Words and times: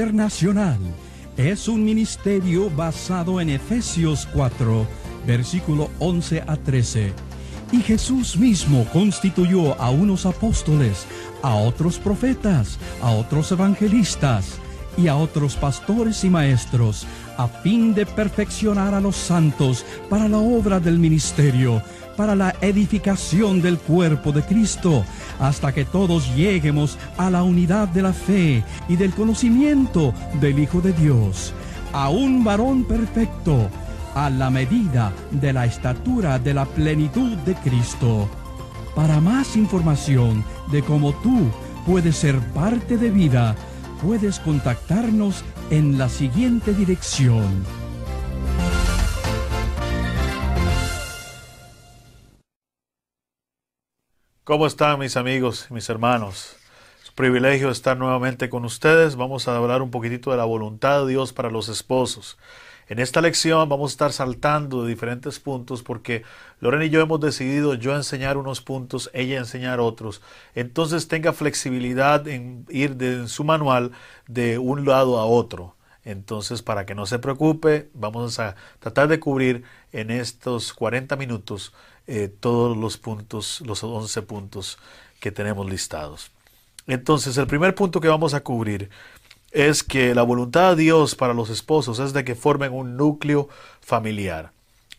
Internacional 0.00 0.78
es 1.36 1.68
un 1.68 1.84
ministerio 1.84 2.70
basado 2.70 3.38
en 3.38 3.50
Efesios 3.50 4.26
4, 4.32 4.86
versículo 5.26 5.90
11 5.98 6.42
a 6.46 6.56
13. 6.56 7.12
Y 7.70 7.82
Jesús 7.82 8.38
mismo 8.38 8.86
constituyó 8.94 9.78
a 9.78 9.90
unos 9.90 10.24
apóstoles, 10.24 11.06
a 11.42 11.54
otros 11.54 11.98
profetas, 11.98 12.78
a 13.02 13.10
otros 13.10 13.52
evangelistas 13.52 14.58
y 14.96 15.08
a 15.08 15.16
otros 15.16 15.54
pastores 15.56 16.24
y 16.24 16.30
maestros, 16.30 17.06
a 17.36 17.46
fin 17.46 17.92
de 17.92 18.06
perfeccionar 18.06 18.94
a 18.94 19.02
los 19.02 19.16
santos 19.16 19.84
para 20.08 20.28
la 20.28 20.38
obra 20.38 20.80
del 20.80 20.98
ministerio, 20.98 21.82
para 22.20 22.36
la 22.36 22.54
edificación 22.60 23.62
del 23.62 23.78
cuerpo 23.78 24.30
de 24.30 24.42
Cristo, 24.42 25.06
hasta 25.38 25.72
que 25.72 25.86
todos 25.86 26.36
lleguemos 26.36 26.98
a 27.16 27.30
la 27.30 27.42
unidad 27.42 27.88
de 27.88 28.02
la 28.02 28.12
fe 28.12 28.62
y 28.90 28.96
del 28.96 29.14
conocimiento 29.14 30.12
del 30.38 30.58
Hijo 30.58 30.82
de 30.82 30.92
Dios, 30.92 31.54
a 31.94 32.10
un 32.10 32.44
varón 32.44 32.84
perfecto, 32.84 33.70
a 34.14 34.28
la 34.28 34.50
medida 34.50 35.14
de 35.30 35.54
la 35.54 35.64
estatura 35.64 36.38
de 36.38 36.52
la 36.52 36.66
plenitud 36.66 37.38
de 37.38 37.54
Cristo. 37.54 38.28
Para 38.94 39.18
más 39.22 39.56
información 39.56 40.44
de 40.70 40.82
cómo 40.82 41.14
tú 41.22 41.50
puedes 41.86 42.16
ser 42.16 42.38
parte 42.52 42.98
de 42.98 43.10
vida, 43.10 43.56
puedes 44.02 44.40
contactarnos 44.40 45.42
en 45.70 45.96
la 45.96 46.10
siguiente 46.10 46.74
dirección 46.74 47.79
¿Cómo 54.50 54.66
están 54.66 54.98
mis 54.98 55.16
amigos, 55.16 55.68
mis 55.70 55.88
hermanos? 55.88 56.56
Es 57.00 57.10
un 57.10 57.14
privilegio 57.14 57.70
estar 57.70 57.96
nuevamente 57.96 58.50
con 58.50 58.64
ustedes. 58.64 59.14
Vamos 59.14 59.46
a 59.46 59.56
hablar 59.56 59.80
un 59.80 59.92
poquitito 59.92 60.32
de 60.32 60.38
la 60.38 60.44
voluntad 60.44 61.02
de 61.02 61.12
Dios 61.12 61.32
para 61.32 61.50
los 61.50 61.68
esposos. 61.68 62.36
En 62.88 62.98
esta 62.98 63.20
lección 63.20 63.68
vamos 63.68 63.92
a 63.92 63.94
estar 63.94 64.12
saltando 64.12 64.82
de 64.82 64.88
diferentes 64.88 65.38
puntos 65.38 65.84
porque 65.84 66.24
Lorena 66.58 66.86
y 66.86 66.90
yo 66.90 67.00
hemos 67.00 67.20
decidido 67.20 67.74
yo 67.74 67.94
enseñar 67.94 68.36
unos 68.38 68.60
puntos, 68.60 69.08
ella 69.14 69.38
enseñar 69.38 69.78
otros. 69.78 70.20
Entonces 70.56 71.06
tenga 71.06 71.32
flexibilidad 71.32 72.26
en 72.26 72.66
ir 72.70 72.96
de 72.96 73.28
su 73.28 73.44
manual 73.44 73.92
de 74.26 74.58
un 74.58 74.84
lado 74.84 75.20
a 75.20 75.26
otro. 75.26 75.76
Entonces, 76.02 76.62
para 76.62 76.86
que 76.86 76.96
no 76.96 77.06
se 77.06 77.20
preocupe, 77.20 77.90
vamos 77.94 78.40
a 78.40 78.56
tratar 78.80 79.06
de 79.06 79.20
cubrir 79.20 79.62
en 79.92 80.10
estos 80.10 80.72
40 80.72 81.14
minutos 81.14 81.72
eh, 82.12 82.28
todos 82.28 82.76
los 82.76 82.96
puntos, 82.96 83.62
los 83.64 83.84
11 83.84 84.22
puntos 84.22 84.78
que 85.20 85.30
tenemos 85.30 85.70
listados. 85.70 86.32
Entonces, 86.88 87.36
el 87.36 87.46
primer 87.46 87.76
punto 87.76 88.00
que 88.00 88.08
vamos 88.08 88.34
a 88.34 88.42
cubrir 88.42 88.90
es 89.52 89.84
que 89.84 90.12
la 90.12 90.24
voluntad 90.24 90.70
de 90.70 90.82
Dios 90.82 91.14
para 91.14 91.34
los 91.34 91.50
esposos 91.50 92.00
es 92.00 92.12
de 92.12 92.24
que 92.24 92.34
formen 92.34 92.72
un 92.72 92.96
núcleo 92.96 93.48
familiar. 93.80 94.50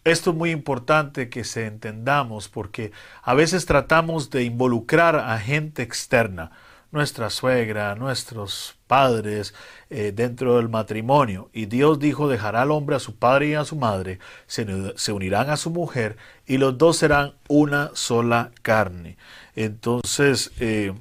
Esto 0.05 0.29
es 0.29 0.37
muy 0.37 0.51
importante 0.51 1.27
que 1.27 1.43
se 1.43 1.65
entendamos 1.65 2.47
porque 2.47 2.93
a 3.23 3.33
veces 3.33 3.65
tratamos 3.65 4.29
de 4.29 4.43
involucrar 4.43 5.17
a 5.17 5.37
gente 5.37 5.81
externa 5.81 6.51
nuestra 6.91 7.29
suegra, 7.29 7.95
nuestros 7.95 8.75
padres 8.87 9.53
eh, 9.89 10.11
dentro 10.13 10.57
del 10.57 10.69
matrimonio. 10.69 11.49
Y 11.53 11.65
Dios 11.65 11.99
dijo, 11.99 12.27
dejará 12.27 12.63
al 12.63 12.71
hombre 12.71 12.97
a 12.97 12.99
su 12.99 13.15
padre 13.15 13.49
y 13.49 13.53
a 13.53 13.65
su 13.65 13.75
madre, 13.75 14.19
se, 14.47 14.65
unirán 15.11 15.49
a 15.49 15.57
su 15.57 15.69
mujer 15.69 16.17
y 16.45 16.57
los 16.57 16.77
dos 16.77 16.97
serán 16.97 17.33
una 17.47 17.91
sola 17.93 18.51
carne. 18.61 19.17
Entonces, 19.55 20.51
eh, 20.59 20.93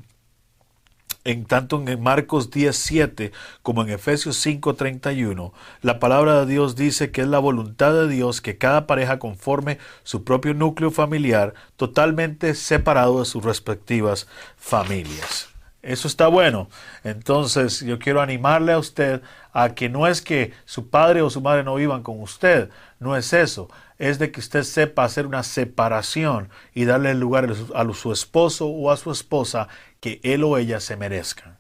en 1.24 1.44
tanto 1.44 1.82
en 1.86 2.02
Marcos 2.02 2.50
10:7 2.50 3.32
como 3.62 3.82
en 3.82 3.90
Efesios 3.90 4.36
5:31, 4.36 5.52
la 5.82 5.98
palabra 5.98 6.40
de 6.40 6.52
Dios 6.52 6.76
dice 6.76 7.10
que 7.10 7.20
es 7.22 7.28
la 7.28 7.38
voluntad 7.38 7.92
de 7.92 8.08
Dios 8.08 8.40
que 8.40 8.56
cada 8.56 8.86
pareja 8.86 9.18
conforme 9.18 9.78
su 10.02 10.24
propio 10.24 10.54
núcleo 10.54 10.90
familiar, 10.90 11.54
totalmente 11.76 12.54
separado 12.54 13.20
de 13.20 13.26
sus 13.26 13.44
respectivas 13.44 14.28
familias. 14.56 15.49
Eso 15.82 16.08
está 16.08 16.28
bueno. 16.28 16.68
Entonces 17.04 17.80
yo 17.80 17.98
quiero 17.98 18.20
animarle 18.20 18.72
a 18.72 18.78
usted 18.78 19.22
a 19.52 19.74
que 19.74 19.88
no 19.88 20.06
es 20.06 20.20
que 20.20 20.52
su 20.64 20.90
padre 20.90 21.22
o 21.22 21.30
su 21.30 21.40
madre 21.40 21.64
no 21.64 21.74
vivan 21.74 22.02
con 22.02 22.20
usted, 22.20 22.70
no 22.98 23.16
es 23.16 23.32
eso, 23.32 23.68
es 23.98 24.18
de 24.18 24.30
que 24.30 24.40
usted 24.40 24.62
sepa 24.62 25.04
hacer 25.04 25.26
una 25.26 25.42
separación 25.42 26.50
y 26.74 26.84
darle 26.84 27.12
el 27.12 27.20
lugar 27.20 27.50
a 27.74 27.94
su 27.94 28.12
esposo 28.12 28.66
o 28.66 28.90
a 28.90 28.96
su 28.96 29.10
esposa 29.10 29.68
que 30.00 30.20
él 30.22 30.44
o 30.44 30.58
ella 30.58 30.80
se 30.80 30.96
merezcan. 30.96 31.58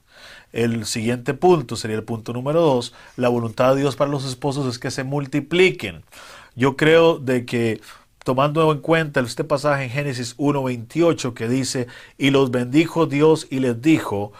El 0.52 0.84
siguiente 0.84 1.34
punto 1.34 1.76
sería 1.76 1.96
el 1.96 2.04
punto 2.04 2.32
número 2.32 2.60
dos. 2.60 2.92
La 3.16 3.28
voluntad 3.28 3.74
de 3.74 3.82
Dios 3.82 3.96
para 3.96 4.10
los 4.10 4.24
esposos 4.24 4.66
es 4.66 4.78
que 4.78 4.90
se 4.90 5.04
multipliquen. 5.04 6.02
Yo 6.56 6.76
creo 6.76 7.18
de 7.18 7.46
que 7.46 7.80
tomando 8.24 8.70
en 8.72 8.78
cuenta 8.78 9.20
este 9.20 9.44
pasaje 9.44 9.84
en 9.84 9.90
Génesis 9.90 10.36
1.28 10.36 11.34
que 11.34 11.48
dice, 11.48 11.86
y 12.18 12.30
los 12.30 12.50
bendijo 12.50 13.06
Dios 13.06 13.46
y 13.50 13.60
les 13.60 13.80
dijo, 13.80 14.32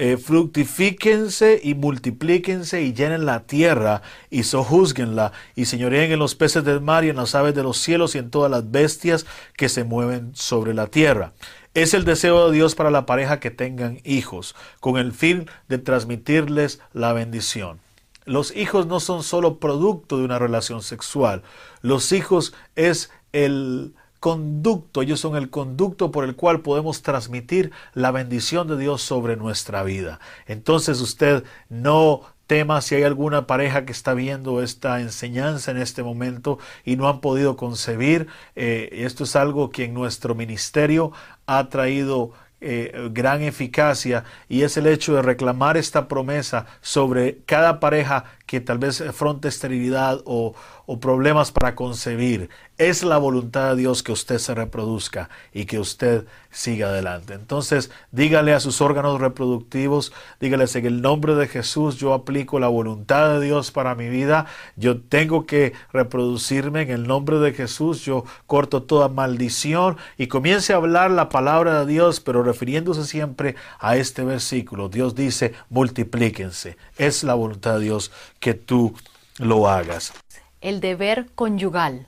eh, 0.00 0.16
fructifíquense 0.16 1.60
y 1.60 1.74
multiplíquense 1.74 2.82
y 2.82 2.92
llenen 2.92 3.26
la 3.26 3.40
tierra 3.40 4.02
y 4.30 4.44
sojuzguenla 4.44 5.32
y 5.56 5.64
señoreen 5.64 6.12
en 6.12 6.20
los 6.20 6.36
peces 6.36 6.62
del 6.62 6.80
mar 6.80 7.04
y 7.04 7.08
en 7.08 7.16
las 7.16 7.34
aves 7.34 7.52
de 7.54 7.64
los 7.64 7.78
cielos 7.78 8.14
y 8.14 8.18
en 8.18 8.30
todas 8.30 8.48
las 8.48 8.70
bestias 8.70 9.26
que 9.56 9.68
se 9.68 9.82
mueven 9.82 10.30
sobre 10.36 10.72
la 10.72 10.86
tierra. 10.86 11.32
Es 11.74 11.94
el 11.94 12.04
deseo 12.04 12.48
de 12.48 12.56
Dios 12.56 12.76
para 12.76 12.92
la 12.92 13.06
pareja 13.06 13.40
que 13.40 13.50
tengan 13.50 14.00
hijos, 14.04 14.54
con 14.78 14.98
el 14.98 15.12
fin 15.12 15.50
de 15.68 15.78
transmitirles 15.78 16.80
la 16.92 17.12
bendición. 17.12 17.80
Los 18.28 18.54
hijos 18.54 18.86
no 18.86 19.00
son 19.00 19.22
solo 19.22 19.58
producto 19.58 20.18
de 20.18 20.24
una 20.24 20.38
relación 20.38 20.82
sexual. 20.82 21.42
Los 21.80 22.12
hijos 22.12 22.52
es 22.76 23.10
el 23.32 23.94
conducto, 24.20 25.00
ellos 25.00 25.20
son 25.20 25.36
el 25.36 25.48
conducto 25.48 26.10
por 26.10 26.24
el 26.24 26.36
cual 26.36 26.60
podemos 26.60 27.02
transmitir 27.02 27.72
la 27.94 28.10
bendición 28.10 28.68
de 28.68 28.76
Dios 28.76 29.00
sobre 29.00 29.36
nuestra 29.36 29.82
vida. 29.82 30.20
Entonces 30.46 31.00
usted 31.00 31.44
no 31.70 32.22
tema 32.46 32.80
si 32.80 32.96
hay 32.96 33.04
alguna 33.04 33.46
pareja 33.46 33.84
que 33.84 33.92
está 33.92 34.14
viendo 34.14 34.62
esta 34.62 35.00
enseñanza 35.00 35.70
en 35.70 35.76
este 35.76 36.02
momento 36.02 36.58
y 36.84 36.96
no 36.96 37.08
han 37.08 37.20
podido 37.20 37.56
concebir. 37.56 38.26
Eh, 38.56 38.88
esto 38.92 39.24
es 39.24 39.36
algo 39.36 39.70
que 39.70 39.84
en 39.84 39.94
nuestro 39.94 40.34
ministerio 40.34 41.12
ha 41.46 41.68
traído 41.68 42.32
eh, 42.60 43.08
gran 43.12 43.42
eficacia 43.42 44.24
y 44.48 44.62
es 44.62 44.76
el 44.76 44.86
hecho 44.86 45.14
de 45.14 45.22
reclamar 45.22 45.76
esta 45.76 46.08
promesa 46.08 46.66
sobre 46.80 47.38
cada 47.46 47.78
pareja 47.80 48.24
que 48.48 48.60
tal 48.60 48.78
vez 48.78 49.02
afronte 49.02 49.46
esterilidad 49.46 50.22
o, 50.24 50.54
o 50.86 50.98
problemas 50.98 51.52
para 51.52 51.74
concebir. 51.74 52.48
Es 52.78 53.02
la 53.02 53.18
voluntad 53.18 53.70
de 53.70 53.82
Dios 53.82 54.02
que 54.02 54.10
usted 54.10 54.38
se 54.38 54.54
reproduzca 54.54 55.28
y 55.52 55.66
que 55.66 55.78
usted 55.78 56.24
siga 56.50 56.88
adelante. 56.88 57.34
Entonces, 57.34 57.90
dígale 58.10 58.54
a 58.54 58.60
sus 58.60 58.80
órganos 58.80 59.20
reproductivos, 59.20 60.14
dígales 60.40 60.74
en 60.76 60.86
el 60.86 61.02
nombre 61.02 61.34
de 61.34 61.46
Jesús, 61.46 61.96
yo 61.96 62.14
aplico 62.14 62.58
la 62.58 62.68
voluntad 62.68 63.34
de 63.34 63.44
Dios 63.44 63.70
para 63.70 63.94
mi 63.94 64.08
vida, 64.08 64.46
yo 64.76 64.98
tengo 64.98 65.44
que 65.44 65.74
reproducirme 65.92 66.82
en 66.82 66.90
el 66.90 67.06
nombre 67.06 67.38
de 67.38 67.52
Jesús, 67.52 68.02
yo 68.06 68.24
corto 68.46 68.82
toda 68.82 69.08
maldición 69.08 69.98
y 70.16 70.28
comience 70.28 70.72
a 70.72 70.76
hablar 70.76 71.10
la 71.10 71.28
palabra 71.28 71.80
de 71.80 71.92
Dios, 71.92 72.20
pero 72.20 72.42
refiriéndose 72.42 73.04
siempre 73.04 73.56
a 73.78 73.96
este 73.96 74.24
versículo. 74.24 74.88
Dios 74.88 75.14
dice, 75.14 75.52
multiplíquense. 75.68 76.78
Es 76.96 77.24
la 77.24 77.34
voluntad 77.34 77.74
de 77.74 77.84
Dios 77.84 78.10
que 78.40 78.54
tú 78.54 78.94
lo 79.38 79.68
hagas. 79.68 80.12
El 80.60 80.80
deber 80.80 81.26
conyugal. 81.34 82.06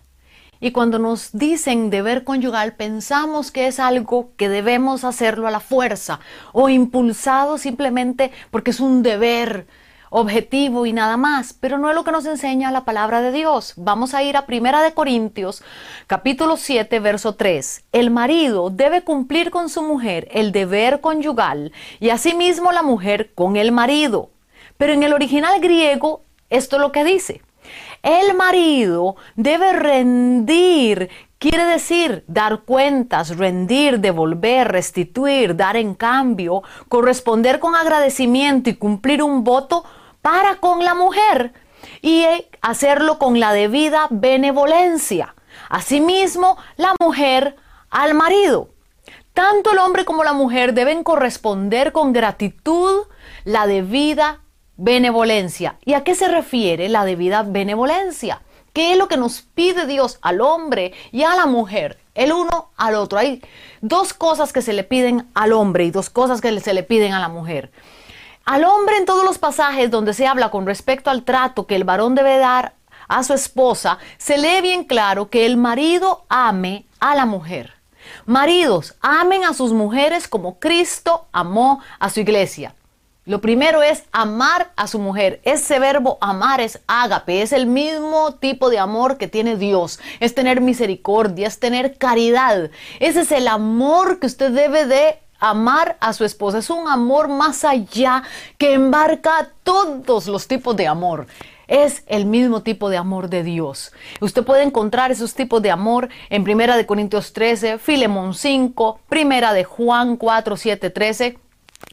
Y 0.63 0.73
cuando 0.73 0.99
nos 0.99 1.31
dicen 1.33 1.89
deber 1.89 2.25
conyugal, 2.25 2.75
pensamos 2.75 3.51
que 3.51 3.67
es 3.67 3.81
algo 3.81 4.33
que 4.37 4.51
debemos 4.51 5.05
hacerlo 5.05 5.47
a 5.47 5.51
la 5.51 5.61
fuerza 5.61 6.21
o 6.53 6.69
impulsado 6.69 7.57
simplemente 7.57 8.31
porque 8.51 8.73
es 8.73 8.81
un 8.81 9.03
deber 9.03 9.67
objetivo 10.11 10.85
y 10.87 10.93
nada 10.93 11.17
más, 11.17 11.55
pero 11.55 11.79
no 11.79 11.89
es 11.89 11.95
lo 11.95 12.05
que 12.05 12.13
nos 12.13 12.27
enseña 12.27 12.73
la 12.73 12.85
palabra 12.85 13.23
de 13.23 13.33
Dios. 13.33 13.73
Vamos 13.77 14.13
a 14.13 14.23
ir 14.23 14.37
a 14.37 14.45
Primera 14.45 14.83
de 14.83 14.93
Corintios, 14.93 15.63
capítulo 16.07 16.57
7, 16.57 17.01
verso 17.01 17.37
3. 17.37 17.85
El 17.93 18.11
marido 18.11 18.71
debe 18.71 19.03
cumplir 19.03 19.51
con 19.51 19.69
su 19.69 19.83
mujer 19.83 20.29
el 20.33 20.53
deber 20.53 21.01
conyugal 21.01 21.73
y 22.01 22.11
asimismo 22.11 22.73
la 22.73 22.83
mujer 22.83 23.33
con 23.35 23.57
el 23.57 23.73
marido. 23.73 24.31
Pero 24.81 24.95
en 24.95 25.03
el 25.03 25.13
original 25.13 25.61
griego 25.61 26.23
esto 26.49 26.77
es 26.77 26.81
lo 26.81 26.91
que 26.91 27.05
dice. 27.05 27.43
El 28.03 28.33
marido 28.33 29.17
debe 29.37 29.75
rendir, 29.75 31.11
quiere 31.39 31.67
decir 31.67 32.25
dar 32.27 32.61
cuentas, 32.61 33.37
rendir, 33.37 34.01
devolver, 34.01 34.73
restituir, 34.73 35.55
dar 35.55 35.77
en 35.77 35.95
cambio, 35.95 36.63
corresponder 36.89 37.61
con 37.61 37.77
agradecimiento 37.77 38.71
y 38.71 38.77
cumplir 38.77 39.23
un 39.23 39.45
voto 39.45 39.85
para 40.23 40.55
con 40.57 40.83
la 40.83 40.95
mujer 40.95 41.53
y 42.01 42.25
hacerlo 42.63 43.19
con 43.19 43.39
la 43.39 43.53
debida 43.53 44.07
benevolencia. 44.09 45.35
Asimismo, 45.69 46.57
la 46.79 46.95
mujer 46.99 47.55
al 47.91 48.15
marido. 48.15 48.71
Tanto 49.35 49.73
el 49.73 49.79
hombre 49.79 50.07
como 50.07 50.25
la 50.25 50.33
mujer 50.33 50.73
deben 50.73 51.05
corresponder 51.05 51.93
con 51.93 52.15
gratitud 52.15 53.03
la 53.45 53.67
debida 53.67 54.41
benevolencia. 54.81 55.77
¿Y 55.85 55.93
a 55.93 56.03
qué 56.03 56.15
se 56.15 56.29
refiere 56.29 56.89
la 56.89 57.05
debida 57.05 57.43
benevolencia? 57.43 58.43
¿Qué 58.73 58.93
es 58.93 58.99
lo 58.99 59.09
que 59.09 59.17
nos 59.17 59.43
pide 59.43 59.87
Dios 59.87 60.19
al 60.23 60.41
hombre 60.41 60.93
y 61.13 61.23
a 61.23 61.35
la 61.35 61.47
mujer? 61.47 61.99
El 62.15 62.33
uno 62.33 62.71
al 62.77 62.95
otro. 62.95 63.19
Hay 63.19 63.43
dos 63.83 64.15
cosas 64.15 64.53
que 64.53 64.63
se 64.63 64.73
le 64.73 64.85
piden 64.85 65.29
al 65.35 65.53
hombre 65.53 65.85
y 65.85 65.91
dos 65.91 66.09
cosas 66.09 66.41
que 66.41 66.59
se 66.61 66.73
le 66.73 66.83
piden 66.83 67.13
a 67.13 67.21
la 67.21 67.29
mujer. 67.29 67.71
Al 68.47 68.65
hombre 68.65 68.97
en 68.97 69.07
todos 69.07 69.25
los 69.25 69.39
pasajes 69.39 69.91
donde 69.91 70.15
se 70.15 70.27
habla 70.27 70.51
con 70.51 70.67
respecto 70.67 71.11
al 71.11 71.25
trato 71.25 71.67
que 71.67 71.77
el 71.77 71.85
varón 71.85 72.15
debe 72.15 72.39
dar 72.39 72.75
a 73.07 73.23
su 73.23 73.35
esposa, 73.35 73.99
se 74.19 74.39
lee 74.39 74.63
bien 74.63 74.85
claro 74.85 75.29
que 75.29 75.45
el 75.45 75.57
marido 75.57 76.25
ame 76.29 76.87
a 77.01 77.15
la 77.15 77.27
mujer. 77.27 77.75
Maridos, 78.25 78.95
amen 79.03 79.45
a 79.45 79.53
sus 79.53 79.73
mujeres 79.73 80.27
como 80.27 80.59
Cristo 80.59 81.27
amó 81.33 81.81
a 81.99 82.09
su 82.09 82.21
iglesia. 82.21 82.75
Lo 83.31 83.41
primero 83.41 83.85
es 83.85 84.03
amar 84.11 84.73
a 84.75 84.89
su 84.89 84.99
mujer. 84.99 85.41
Ese 85.45 85.79
verbo 85.79 86.19
amar 86.21 86.61
es 86.61 86.81
ágape, 86.89 87.43
es 87.43 87.53
el 87.53 87.67
mismo 87.67 88.35
tipo 88.35 88.71
de 88.71 88.81
amor 88.81 89.19
que 89.19 89.29
tiene 89.29 89.55
Dios. 89.55 90.01
Es 90.19 90.35
tener 90.35 90.61
misericordia, 90.61 91.47
es 91.47 91.61
tener 91.61 91.97
caridad. 91.97 92.73
Ese 92.99 93.21
es 93.21 93.31
el 93.31 93.47
amor 93.47 94.19
que 94.19 94.27
usted 94.27 94.51
debe 94.51 94.85
de 94.85 95.21
amar 95.39 95.97
a 96.01 96.13
su 96.13 96.25
esposa. 96.25 96.59
Es 96.59 96.71
un 96.71 96.89
amor 96.89 97.29
más 97.29 97.65
allá 97.65 98.25
que 98.59 98.73
embarca 98.75 99.51
todos 99.63 100.27
los 100.27 100.49
tipos 100.49 100.75
de 100.75 100.89
amor 100.89 101.29
es 101.69 102.03
el 102.09 102.27
mismo 102.27 102.65
tipo 102.65 102.91
de 102.91 102.97
amor 102.97 103.31
de 103.31 103.45
Dios. 103.45 103.93
Usted 104.21 104.43
puede 104.43 104.65
encontrar 104.65 105.13
esos 105.13 105.35
tipos 105.35 105.63
de 105.63 105.71
amor 105.71 106.09
en 106.29 106.43
Primera 106.43 106.77
de 106.77 106.85
Corintios 106.85 107.33
13, 107.33 107.79
Filemón 107.79 108.35
5, 108.35 108.99
Primera 109.09 109.53
de 109.53 109.63
Juan 109.63 110.17
4, 110.17 110.57
7, 110.57 110.91
13. 110.91 111.39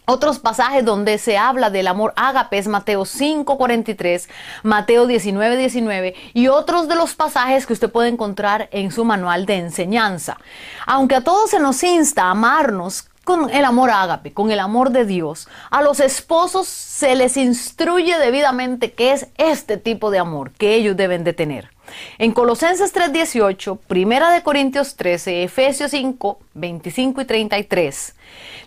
Otros 0.10 0.40
pasajes 0.40 0.86
donde 0.86 1.18
se 1.18 1.38
habla 1.38 1.70
del 1.70 1.86
amor 1.86 2.14
ágape 2.16 2.58
es 2.58 2.70
Mateo 2.70 3.04
5:43, 3.04 4.30
Mateo 4.64 5.06
19:19 5.06 6.16
y 6.34 6.48
otros 6.48 6.88
de 6.88 6.96
los 6.96 7.14
pasajes 7.14 7.66
que 7.66 7.74
usted 7.74 7.92
puede 7.92 8.08
encontrar 8.08 8.70
en 8.72 8.94
su 8.94 9.04
manual 9.04 9.46
de 9.46 9.56
enseñanza. 9.56 10.38
Aunque 10.86 11.16
a 11.16 11.26
todos 11.26 11.50
se 11.50 11.60
nos 11.60 11.84
insta 11.84 12.24
a 12.24 12.32
amarnos 12.32 13.10
con 13.26 13.50
el 13.50 13.66
amor 13.66 13.90
ágape, 13.90 14.32
con 14.32 14.50
el 14.50 14.62
amor 14.62 14.92
de 14.92 15.04
Dios, 15.04 15.50
a 15.72 15.82
los 15.82 16.00
esposos 16.00 16.68
se 16.68 17.14
les 17.16 17.36
instruye 17.36 18.18
debidamente 18.18 18.94
qué 18.94 19.12
es 19.12 19.28
este 19.36 19.76
tipo 19.76 20.10
de 20.10 20.20
amor 20.20 20.52
que 20.52 20.76
ellos 20.76 20.96
deben 20.96 21.26
de 21.26 21.34
tener. 21.34 21.70
En 22.18 22.32
Colosenses 22.32 22.94
3:18, 22.94 23.76
Primera 23.76 24.32
de 24.32 24.42
Corintios 24.42 24.96
13, 24.96 25.44
Efesios 25.44 25.92
5, 25.92 26.40
25 26.54 27.20
y 27.20 27.26
33, 27.26 28.16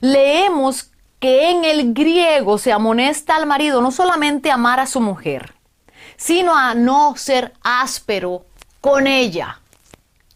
leemos 0.00 0.90
que 1.20 1.50
en 1.50 1.64
el 1.64 1.92
griego 1.92 2.58
se 2.58 2.72
amonesta 2.72 3.36
al 3.36 3.46
marido 3.46 3.82
no 3.82 3.92
solamente 3.92 4.50
amar 4.50 4.80
a 4.80 4.86
su 4.86 5.00
mujer, 5.00 5.54
sino 6.16 6.56
a 6.56 6.74
no 6.74 7.14
ser 7.16 7.52
áspero 7.62 8.46
con 8.80 9.06
ella. 9.06 9.60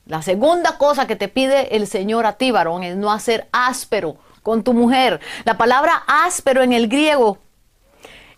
La 0.07 0.21
segunda 0.21 0.77
cosa 0.77 1.07
que 1.07 1.17
te 1.17 1.29
pide 1.29 1.75
el 1.77 1.87
Señor 1.87 2.27
a 2.27 2.35
ti, 2.35 2.51
varón, 2.51 2.83
es 2.83 2.97
no 2.97 3.11
hacer 3.11 3.49
áspero 3.53 4.19
con 4.43 4.63
tu 4.63 4.75
mujer. 4.75 5.21
La 5.45 5.57
palabra 5.57 6.05
áspero 6.07 6.63
en 6.63 6.75
el 6.75 6.89
griego 6.89 7.39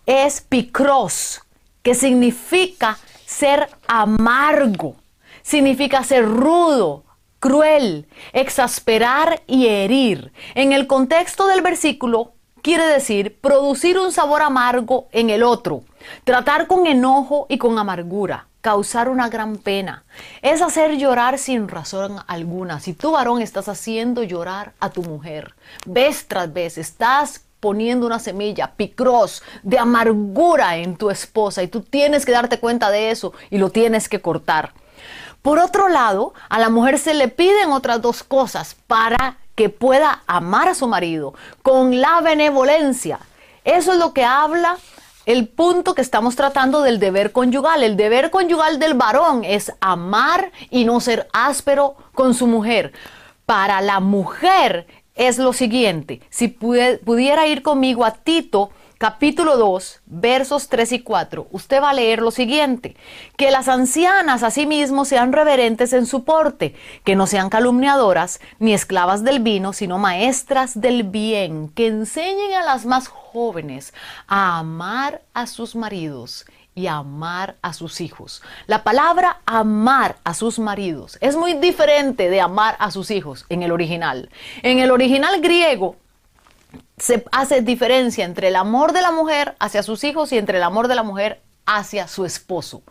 es 0.05 0.39
picros, 0.39 1.41
que 1.83 1.93
significa 1.93 2.97
ser 3.25 3.69
amargo, 3.87 4.95
significa 5.41 6.01
ser 6.05 6.25
rudo, 6.25 7.03
cruel, 7.39 8.07
exasperar 8.31 9.41
y 9.47 9.67
herir. 9.67 10.31
En 10.55 10.71
el 10.71 10.87
contexto 10.87 11.47
del 11.47 11.61
versículo, 11.61 12.36
quiere 12.67 12.85
decir 12.85 13.39
producir 13.39 13.97
un 13.97 14.11
sabor 14.11 14.41
amargo 14.41 15.07
en 15.13 15.29
el 15.29 15.41
otro, 15.41 15.83
tratar 16.25 16.67
con 16.67 16.85
enojo 16.85 17.45
y 17.47 17.57
con 17.57 17.79
amargura, 17.79 18.49
causar 18.59 19.07
una 19.07 19.29
gran 19.29 19.55
pena. 19.55 20.03
Es 20.41 20.61
hacer 20.61 20.97
llorar 20.97 21.37
sin 21.37 21.69
razón 21.69 22.17
alguna. 22.27 22.81
Si 22.81 22.91
tú 22.91 23.11
varón 23.11 23.41
estás 23.41 23.69
haciendo 23.69 24.21
llorar 24.21 24.73
a 24.81 24.89
tu 24.89 25.01
mujer, 25.01 25.55
vez 25.85 26.27
tras 26.27 26.51
vez, 26.51 26.77
estás 26.77 27.45
poniendo 27.61 28.05
una 28.05 28.19
semilla 28.19 28.73
picros 28.75 29.43
de 29.63 29.79
amargura 29.79 30.75
en 30.75 30.97
tu 30.97 31.09
esposa 31.09 31.63
y 31.63 31.69
tú 31.69 31.79
tienes 31.79 32.25
que 32.25 32.33
darte 32.33 32.59
cuenta 32.59 32.89
de 32.89 33.11
eso 33.11 33.31
y 33.49 33.59
lo 33.59 33.69
tienes 33.69 34.09
que 34.09 34.19
cortar. 34.19 34.73
Por 35.41 35.59
otro 35.59 35.87
lado, 35.87 36.33
a 36.49 36.59
la 36.59 36.67
mujer 36.67 36.99
se 36.99 37.13
le 37.13 37.29
piden 37.29 37.71
otras 37.71 38.01
dos 38.01 38.23
cosas 38.23 38.75
para 38.87 39.37
que 39.57 39.69
pueda 39.69 40.21
amar 40.27 40.69
a 40.69 40.75
su 40.75 40.87
marido 40.87 41.33
con 41.63 41.99
la 41.99 42.21
benevolencia. 42.21 43.19
Eso 43.65 43.91
es 43.91 43.97
lo 43.97 44.13
que 44.13 44.23
habla 44.23 44.77
el 45.25 45.47
punto 45.47 45.95
que 45.95 46.03
estamos 46.03 46.35
tratando 46.35 46.83
del 46.83 46.99
deber 46.99 47.31
conyugal. 47.31 47.81
El 47.81 47.97
deber 47.97 48.29
conyugal 48.29 48.77
del 48.77 48.93
varón 48.93 49.43
es 49.43 49.73
amar 49.81 50.51
y 50.69 50.85
no 50.85 50.99
ser 50.99 51.27
áspero 51.33 51.95
con 52.13 52.35
su 52.35 52.45
mujer. 52.45 52.93
Para 53.47 53.81
la 53.81 53.99
mujer 53.99 54.85
es 55.15 55.39
lo 55.39 55.53
siguiente, 55.53 56.21
si 56.29 56.49
pudiera 56.49 57.47
ir 57.47 57.63
conmigo 57.63 58.05
a 58.05 58.11
Tito 58.11 58.69
capítulo 58.97 59.57
2, 59.57 60.01
versos 60.05 60.69
3 60.69 60.93
y 60.93 60.99
4, 61.01 61.47
usted 61.51 61.81
va 61.81 61.91
a 61.91 61.93
leer 61.93 62.21
lo 62.21 62.31
siguiente, 62.31 62.95
que 63.35 63.51
las 63.51 63.67
ancianas 63.67 64.43
asimismo 64.43 65.05
sean 65.05 65.33
reverentes 65.33 65.93
en 65.93 66.05
su 66.05 66.23
porte, 66.23 66.75
que 67.03 67.15
no 67.15 67.27
sean 67.27 67.49
calumniadoras 67.49 68.39
ni 68.59 68.73
esclavas 68.73 69.23
del 69.23 69.39
vino, 69.39 69.73
sino 69.73 69.99
maestras 69.99 70.81
del 70.81 71.03
bien, 71.03 71.69
que 71.69 71.87
enseñen 71.87 72.53
a 72.53 72.63
las 72.63 72.85
más 72.85 73.07
jóvenes 73.07 73.93
a 74.27 74.57
amar 74.59 75.21
a 75.33 75.45
sus 75.45 75.75
maridos 75.75 76.45
y 76.73 76.87
a 76.87 76.97
amar 76.97 77.55
a 77.61 77.73
sus 77.73 78.01
hijos. 78.01 78.41
La 78.67 78.83
palabra 78.83 79.41
amar 79.45 80.17
a 80.23 80.33
sus 80.33 80.59
maridos 80.59 81.17
es 81.21 81.35
muy 81.35 81.53
diferente 81.53 82.29
de 82.29 82.39
amar 82.39 82.75
a 82.79 82.91
sus 82.91 83.09
hijos 83.09 83.45
en 83.49 83.63
el 83.63 83.71
original. 83.71 84.29
En 84.61 84.79
el 84.79 84.91
original 84.91 85.41
griego, 85.41 85.97
se 86.97 87.23
hace 87.31 87.61
diferencia 87.61 88.25
entre 88.25 88.47
el 88.47 88.55
amor 88.55 88.91
de 88.91 89.01
la 89.01 89.11
mujer 89.11 89.55
hacia 89.59 89.83
sus 89.83 90.03
hijos 90.03 90.31
y 90.31 90.37
entre 90.37 90.57
el 90.57 90.63
amor 90.63 90.87
de 90.87 90.95
la 90.95 91.03
mujer 91.03 91.41
hacia 91.65 92.07
su 92.07 92.25
esposo. 92.25 92.81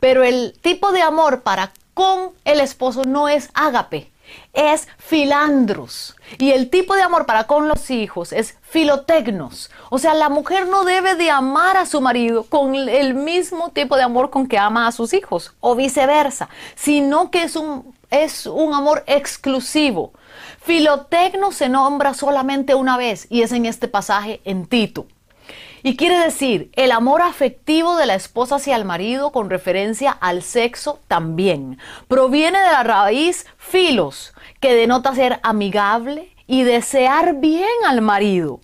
Pero 0.00 0.24
el 0.24 0.58
tipo 0.60 0.90
de 0.90 1.02
amor 1.02 1.42
para 1.42 1.72
con 1.94 2.32
el 2.44 2.58
esposo 2.60 3.04
no 3.04 3.28
es 3.28 3.50
ágape, 3.54 4.10
es 4.54 4.88
filandros. 4.98 6.16
Y 6.38 6.50
el 6.50 6.68
tipo 6.68 6.96
de 6.96 7.02
amor 7.02 7.26
para 7.26 7.44
con 7.44 7.68
los 7.68 7.92
hijos 7.92 8.32
es 8.32 8.56
filotecnos. 8.62 9.70
O 9.88 9.98
sea, 9.98 10.14
la 10.14 10.30
mujer 10.30 10.66
no 10.66 10.82
debe 10.82 11.14
de 11.14 11.30
amar 11.30 11.76
a 11.76 11.86
su 11.86 12.00
marido 12.00 12.42
con 12.44 12.74
el 12.74 13.14
mismo 13.14 13.70
tipo 13.70 13.96
de 13.96 14.02
amor 14.02 14.30
con 14.30 14.48
que 14.48 14.58
ama 14.58 14.88
a 14.88 14.92
sus 14.92 15.12
hijos 15.12 15.54
o 15.60 15.76
viceversa, 15.76 16.48
sino 16.74 17.30
que 17.30 17.44
es 17.44 17.54
un, 17.54 17.94
es 18.10 18.46
un 18.46 18.74
amor 18.74 19.04
exclusivo. 19.06 20.12
Filotecno 20.64 21.52
se 21.52 21.68
nombra 21.68 22.14
solamente 22.14 22.74
una 22.74 22.96
vez 22.96 23.26
y 23.28 23.42
es 23.42 23.52
en 23.52 23.66
este 23.66 23.86
pasaje 23.86 24.40
en 24.46 24.64
Tito. 24.64 25.06
Y 25.82 25.94
quiere 25.94 26.18
decir 26.18 26.70
el 26.72 26.90
amor 26.90 27.20
afectivo 27.20 27.96
de 27.96 28.06
la 28.06 28.14
esposa 28.14 28.56
hacia 28.56 28.76
el 28.76 28.86
marido 28.86 29.30
con 29.30 29.50
referencia 29.50 30.10
al 30.10 30.42
sexo 30.42 31.00
también. 31.06 31.78
Proviene 32.08 32.58
de 32.60 32.72
la 32.72 32.82
raíz 32.82 33.44
filos, 33.58 34.32
que 34.58 34.74
denota 34.74 35.14
ser 35.14 35.38
amigable 35.42 36.34
y 36.46 36.62
desear 36.62 37.34
bien 37.34 37.68
al 37.86 38.00
marido. 38.00 38.60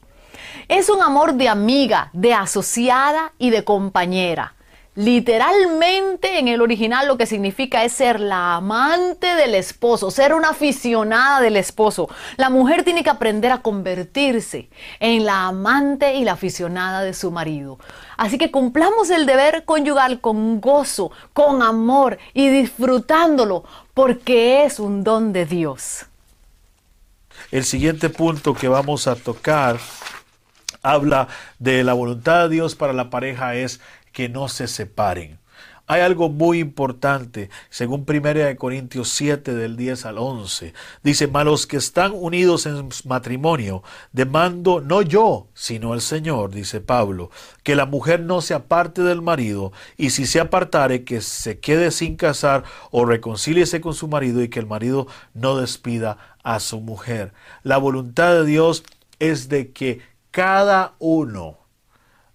Es 0.68 0.88
un 0.88 1.02
amor 1.02 1.34
de 1.34 1.50
amiga, 1.50 2.08
de 2.14 2.32
asociada 2.32 3.34
y 3.36 3.50
de 3.50 3.62
compañera. 3.62 4.54
Literalmente 5.00 6.38
en 6.38 6.48
el 6.48 6.60
original 6.60 7.08
lo 7.08 7.16
que 7.16 7.24
significa 7.24 7.84
es 7.84 7.92
ser 7.94 8.20
la 8.20 8.56
amante 8.56 9.28
del 9.28 9.54
esposo, 9.54 10.10
ser 10.10 10.34
una 10.34 10.50
aficionada 10.50 11.40
del 11.40 11.56
esposo. 11.56 12.10
La 12.36 12.50
mujer 12.50 12.84
tiene 12.84 13.02
que 13.02 13.08
aprender 13.08 13.50
a 13.50 13.62
convertirse 13.62 14.68
en 14.98 15.24
la 15.24 15.46
amante 15.46 16.16
y 16.16 16.24
la 16.24 16.32
aficionada 16.32 17.02
de 17.02 17.14
su 17.14 17.30
marido. 17.30 17.78
Así 18.18 18.36
que 18.36 18.50
cumplamos 18.50 19.08
el 19.08 19.24
deber 19.24 19.64
conyugal 19.64 20.20
con 20.20 20.60
gozo, 20.60 21.12
con 21.32 21.62
amor 21.62 22.18
y 22.34 22.50
disfrutándolo 22.50 23.64
porque 23.94 24.64
es 24.64 24.78
un 24.78 25.02
don 25.02 25.32
de 25.32 25.46
Dios. 25.46 26.04
El 27.50 27.64
siguiente 27.64 28.10
punto 28.10 28.52
que 28.52 28.68
vamos 28.68 29.06
a 29.06 29.16
tocar 29.16 29.78
habla 30.82 31.28
de 31.58 31.84
la 31.84 31.92
voluntad 31.92 32.42
de 32.42 32.54
Dios 32.54 32.74
para 32.74 32.92
la 32.92 33.10
pareja 33.10 33.54
es 33.54 33.80
que 34.12 34.28
no 34.28 34.48
se 34.48 34.68
separen. 34.68 35.40
Hay 35.90 36.02
algo 36.02 36.28
muy 36.28 36.60
importante, 36.60 37.50
según 37.68 38.06
1 38.08 38.56
Corintios 38.58 39.08
7 39.08 39.52
del 39.56 39.76
10 39.76 40.06
al 40.06 40.18
11. 40.18 40.72
Dice, 41.02 41.26
malos 41.26 41.66
que 41.66 41.78
están 41.78 42.12
unidos 42.14 42.66
en 42.66 42.90
matrimonio, 43.06 43.82
demando 44.12 44.80
no 44.80 45.02
yo, 45.02 45.48
sino 45.52 45.92
el 45.92 46.00
Señor, 46.00 46.52
dice 46.52 46.80
Pablo, 46.80 47.30
que 47.64 47.74
la 47.74 47.86
mujer 47.86 48.20
no 48.20 48.40
se 48.40 48.54
aparte 48.54 49.02
del 49.02 49.20
marido, 49.20 49.72
y 49.96 50.10
si 50.10 50.26
se 50.26 50.38
apartare, 50.38 51.02
que 51.02 51.20
se 51.20 51.58
quede 51.58 51.90
sin 51.90 52.14
casar 52.14 52.62
o 52.92 53.04
reconcíliese 53.04 53.80
con 53.80 53.94
su 53.94 54.06
marido 54.06 54.44
y 54.44 54.48
que 54.48 54.60
el 54.60 54.68
marido 54.68 55.08
no 55.34 55.56
despida 55.56 56.36
a 56.44 56.60
su 56.60 56.80
mujer. 56.80 57.32
La 57.64 57.78
voluntad 57.78 58.32
de 58.34 58.44
Dios 58.44 58.84
es 59.18 59.48
de 59.48 59.72
que 59.72 60.02
cada 60.30 60.94
uno 61.00 61.58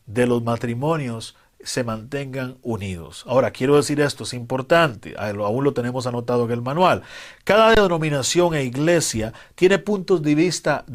de 0.07 0.27
los 0.27 0.43
matrimonios 0.43 1.37
se 1.65 1.83
mantengan 1.83 2.57
unidos. 2.61 3.25
Ahora, 3.27 3.51
quiero 3.51 3.75
decir 3.75 3.99
esto, 3.99 4.23
es 4.23 4.33
importante, 4.33 5.15
aún 5.17 5.63
lo 5.63 5.73
tenemos 5.73 6.05
anotado 6.05 6.45
en 6.45 6.51
el 6.51 6.61
manual. 6.61 7.01
Cada 7.43 7.71
denominación 7.71 8.53
e 8.53 8.63
iglesia 8.63 9.33
tiene 9.55 9.79
puntos 9.79 10.21
de 10.21 10.35
vista, 10.35 10.85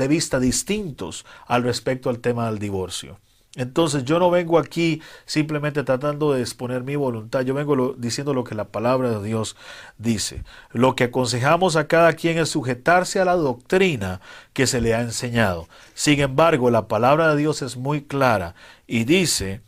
distintos 0.40 1.26
al 1.46 1.64
respecto 1.64 2.08
al 2.08 2.20
tema 2.20 2.46
del 2.46 2.60
divorcio. 2.60 3.18
Entonces 3.56 4.04
yo 4.04 4.20
no 4.20 4.30
vengo 4.30 4.60
aquí 4.60 5.02
simplemente 5.26 5.82
tratando 5.82 6.32
de 6.32 6.40
exponer 6.40 6.84
mi 6.84 6.94
voluntad, 6.94 7.40
yo 7.40 7.52
vengo 7.52 7.96
diciendo 7.98 8.32
lo 8.32 8.44
que 8.44 8.54
la 8.54 8.68
palabra 8.68 9.18
de 9.18 9.26
Dios 9.26 9.56
dice. 9.98 10.44
Lo 10.70 10.94
que 10.94 11.04
aconsejamos 11.04 11.74
a 11.74 11.88
cada 11.88 12.12
quien 12.12 12.38
es 12.38 12.50
sujetarse 12.50 13.18
a 13.18 13.24
la 13.24 13.34
doctrina 13.34 14.20
que 14.52 14.68
se 14.68 14.80
le 14.80 14.94
ha 14.94 15.00
enseñado. 15.00 15.68
Sin 15.94 16.20
embargo, 16.20 16.70
la 16.70 16.86
palabra 16.86 17.34
de 17.34 17.40
Dios 17.40 17.60
es 17.62 17.76
muy 17.76 18.02
clara 18.02 18.54
y 18.86 19.02
dice 19.02 19.62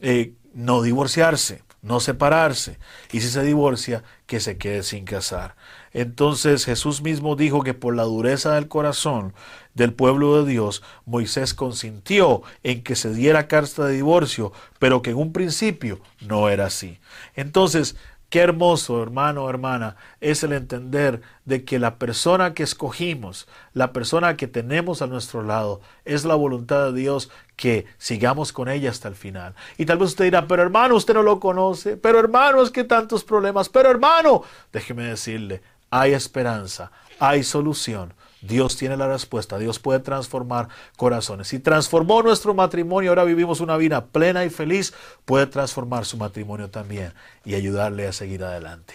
eh, 0.00 0.34
no 0.54 0.82
divorciarse, 0.82 1.62
no 1.82 2.00
separarse. 2.00 2.78
Y 3.12 3.20
si 3.20 3.28
se 3.28 3.42
divorcia, 3.42 4.02
que 4.26 4.40
se 4.40 4.58
quede 4.58 4.82
sin 4.82 5.04
casar. 5.04 5.56
Entonces 5.92 6.64
Jesús 6.64 7.02
mismo 7.02 7.34
dijo 7.34 7.62
que 7.62 7.74
por 7.74 7.96
la 7.96 8.02
dureza 8.04 8.54
del 8.54 8.68
corazón 8.68 9.34
del 9.74 9.94
pueblo 9.94 10.42
de 10.42 10.50
Dios, 10.50 10.82
Moisés 11.06 11.54
consintió 11.54 12.42
en 12.62 12.82
que 12.82 12.96
se 12.96 13.14
diera 13.14 13.48
carta 13.48 13.86
de 13.86 13.94
divorcio, 13.94 14.52
pero 14.78 15.02
que 15.02 15.10
en 15.10 15.16
un 15.16 15.32
principio 15.32 16.00
no 16.20 16.48
era 16.48 16.66
así. 16.66 16.98
Entonces, 17.34 17.96
Qué 18.30 18.40
hermoso, 18.40 19.02
hermano 19.02 19.48
hermana, 19.48 19.96
es 20.20 20.42
el 20.42 20.52
entender 20.52 21.22
de 21.46 21.64
que 21.64 21.78
la 21.78 21.96
persona 21.96 22.52
que 22.52 22.62
escogimos, 22.62 23.48
la 23.72 23.94
persona 23.94 24.36
que 24.36 24.46
tenemos 24.46 25.00
a 25.00 25.06
nuestro 25.06 25.42
lado, 25.42 25.80
es 26.04 26.26
la 26.26 26.34
voluntad 26.34 26.92
de 26.92 27.00
Dios 27.00 27.30
que 27.56 27.86
sigamos 27.96 28.52
con 28.52 28.68
ella 28.68 28.90
hasta 28.90 29.08
el 29.08 29.14
final. 29.14 29.54
Y 29.78 29.86
tal 29.86 29.96
vez 29.96 30.10
usted 30.10 30.26
dirá, 30.26 30.46
pero 30.46 30.62
hermano, 30.62 30.96
usted 30.96 31.14
no 31.14 31.22
lo 31.22 31.40
conoce, 31.40 31.96
pero 31.96 32.18
hermano, 32.18 32.60
es 32.60 32.70
que 32.70 32.84
tantos 32.84 33.24
problemas, 33.24 33.70
pero 33.70 33.90
hermano, 33.90 34.42
déjeme 34.74 35.04
decirle, 35.04 35.62
hay 35.88 36.12
esperanza, 36.12 36.92
hay 37.18 37.42
solución. 37.42 38.12
Dios 38.40 38.76
tiene 38.76 38.96
la 38.96 39.08
respuesta, 39.08 39.58
Dios 39.58 39.78
puede 39.78 40.00
transformar 40.00 40.68
corazones. 40.96 41.48
Si 41.48 41.58
transformó 41.58 42.22
nuestro 42.22 42.54
matrimonio, 42.54 43.10
ahora 43.10 43.24
vivimos 43.24 43.60
una 43.60 43.76
vida 43.76 44.06
plena 44.06 44.44
y 44.44 44.50
feliz, 44.50 44.94
puede 45.24 45.46
transformar 45.46 46.04
su 46.04 46.16
matrimonio 46.16 46.70
también 46.70 47.12
y 47.44 47.54
ayudarle 47.54 48.06
a 48.06 48.12
seguir 48.12 48.44
adelante. 48.44 48.94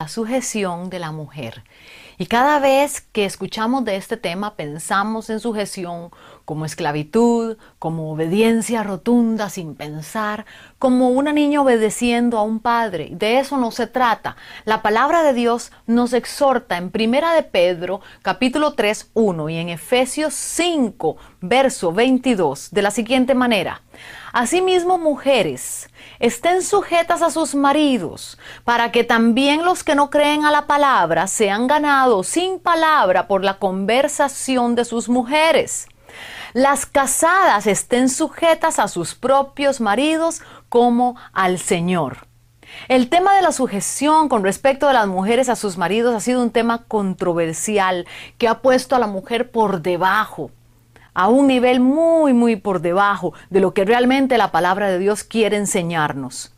La 0.00 0.06
sujeción 0.06 0.90
de 0.90 1.00
la 1.00 1.10
mujer. 1.10 1.64
Y 2.18 2.26
cada 2.26 2.60
vez 2.60 3.00
que 3.00 3.24
escuchamos 3.24 3.84
de 3.84 3.96
este 3.96 4.16
tema 4.16 4.54
pensamos 4.54 5.28
en 5.28 5.40
sujeción 5.40 6.12
como 6.44 6.64
esclavitud, 6.64 7.56
como 7.80 8.12
obediencia 8.12 8.84
rotunda 8.84 9.50
sin 9.50 9.74
pensar, 9.74 10.46
como 10.78 11.08
una 11.08 11.32
niña 11.32 11.62
obedeciendo 11.62 12.38
a 12.38 12.44
un 12.44 12.60
padre. 12.60 13.08
De 13.10 13.40
eso 13.40 13.56
no 13.56 13.72
se 13.72 13.88
trata. 13.88 14.36
La 14.64 14.82
palabra 14.82 15.24
de 15.24 15.32
Dios 15.32 15.72
nos 15.88 16.12
exhorta 16.12 16.76
en 16.76 16.90
Primera 16.92 17.32
de 17.32 17.42
Pedro, 17.42 18.00
capítulo 18.22 18.74
3, 18.74 19.10
1 19.14 19.48
y 19.48 19.56
en 19.56 19.68
Efesios 19.68 20.32
5, 20.32 21.16
verso 21.40 21.92
22, 21.92 22.70
de 22.70 22.82
la 22.82 22.92
siguiente 22.92 23.34
manera. 23.34 23.82
Asimismo, 24.38 24.98
mujeres, 24.98 25.90
estén 26.20 26.62
sujetas 26.62 27.22
a 27.22 27.30
sus 27.32 27.56
maridos, 27.56 28.38
para 28.62 28.92
que 28.92 29.02
también 29.02 29.64
los 29.64 29.82
que 29.82 29.96
no 29.96 30.10
creen 30.10 30.44
a 30.44 30.52
la 30.52 30.68
palabra 30.68 31.26
sean 31.26 31.66
ganados 31.66 32.28
sin 32.28 32.60
palabra 32.60 33.26
por 33.26 33.42
la 33.42 33.58
conversación 33.58 34.76
de 34.76 34.84
sus 34.84 35.08
mujeres 35.08 35.88
las 36.54 36.86
casadas 36.86 37.66
estén 37.66 38.08
sujetas 38.08 38.78
a 38.78 38.88
sus 38.88 39.14
propios 39.14 39.80
maridos 39.80 40.40
como 40.68 41.16
al 41.32 41.58
Señor. 41.58 42.28
El 42.88 43.08
tema 43.08 43.34
de 43.34 43.42
la 43.42 43.52
sujeción 43.52 44.28
con 44.28 44.44
respecto 44.44 44.86
de 44.86 44.94
las 44.94 45.08
mujeres 45.08 45.48
a 45.48 45.56
sus 45.56 45.76
maridos 45.76 46.14
ha 46.14 46.20
sido 46.20 46.42
un 46.42 46.50
tema 46.50 46.84
controversial 46.84 48.06
que 48.38 48.48
ha 48.48 48.60
puesto 48.60 48.94
a 48.94 48.98
la 48.98 49.06
mujer 49.06 49.50
por 49.50 49.82
debajo, 49.82 50.50
a 51.18 51.26
un 51.26 51.48
nivel 51.48 51.80
muy, 51.80 52.32
muy 52.32 52.54
por 52.54 52.80
debajo 52.80 53.32
de 53.50 53.58
lo 53.58 53.74
que 53.74 53.84
realmente 53.84 54.38
la 54.38 54.52
palabra 54.52 54.88
de 54.88 55.00
Dios 55.00 55.24
quiere 55.24 55.56
enseñarnos. 55.56 56.54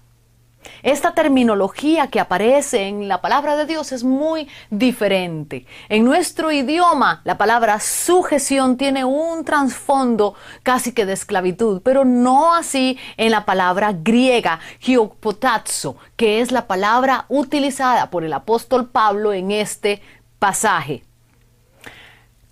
Esta 0.82 1.14
terminología 1.14 2.08
que 2.08 2.20
aparece 2.20 2.86
en 2.86 3.08
la 3.08 3.22
palabra 3.22 3.56
de 3.56 3.64
Dios 3.64 3.90
es 3.90 4.04
muy 4.04 4.48
diferente. 4.68 5.64
En 5.88 6.04
nuestro 6.04 6.52
idioma, 6.52 7.22
la 7.24 7.38
palabra 7.38 7.80
sujeción 7.80 8.76
tiene 8.76 9.02
un 9.02 9.46
trasfondo 9.46 10.34
casi 10.62 10.92
que 10.92 11.06
de 11.06 11.14
esclavitud, 11.14 11.80
pero 11.82 12.04
no 12.04 12.54
así 12.54 12.98
en 13.16 13.30
la 13.30 13.46
palabra 13.46 13.94
griega, 13.94 14.60
hiopotazo, 14.82 15.96
que 16.16 16.42
es 16.42 16.52
la 16.52 16.66
palabra 16.66 17.24
utilizada 17.30 18.10
por 18.10 18.24
el 18.24 18.34
apóstol 18.34 18.90
Pablo 18.90 19.32
en 19.32 19.52
este 19.52 20.02
pasaje. 20.38 21.02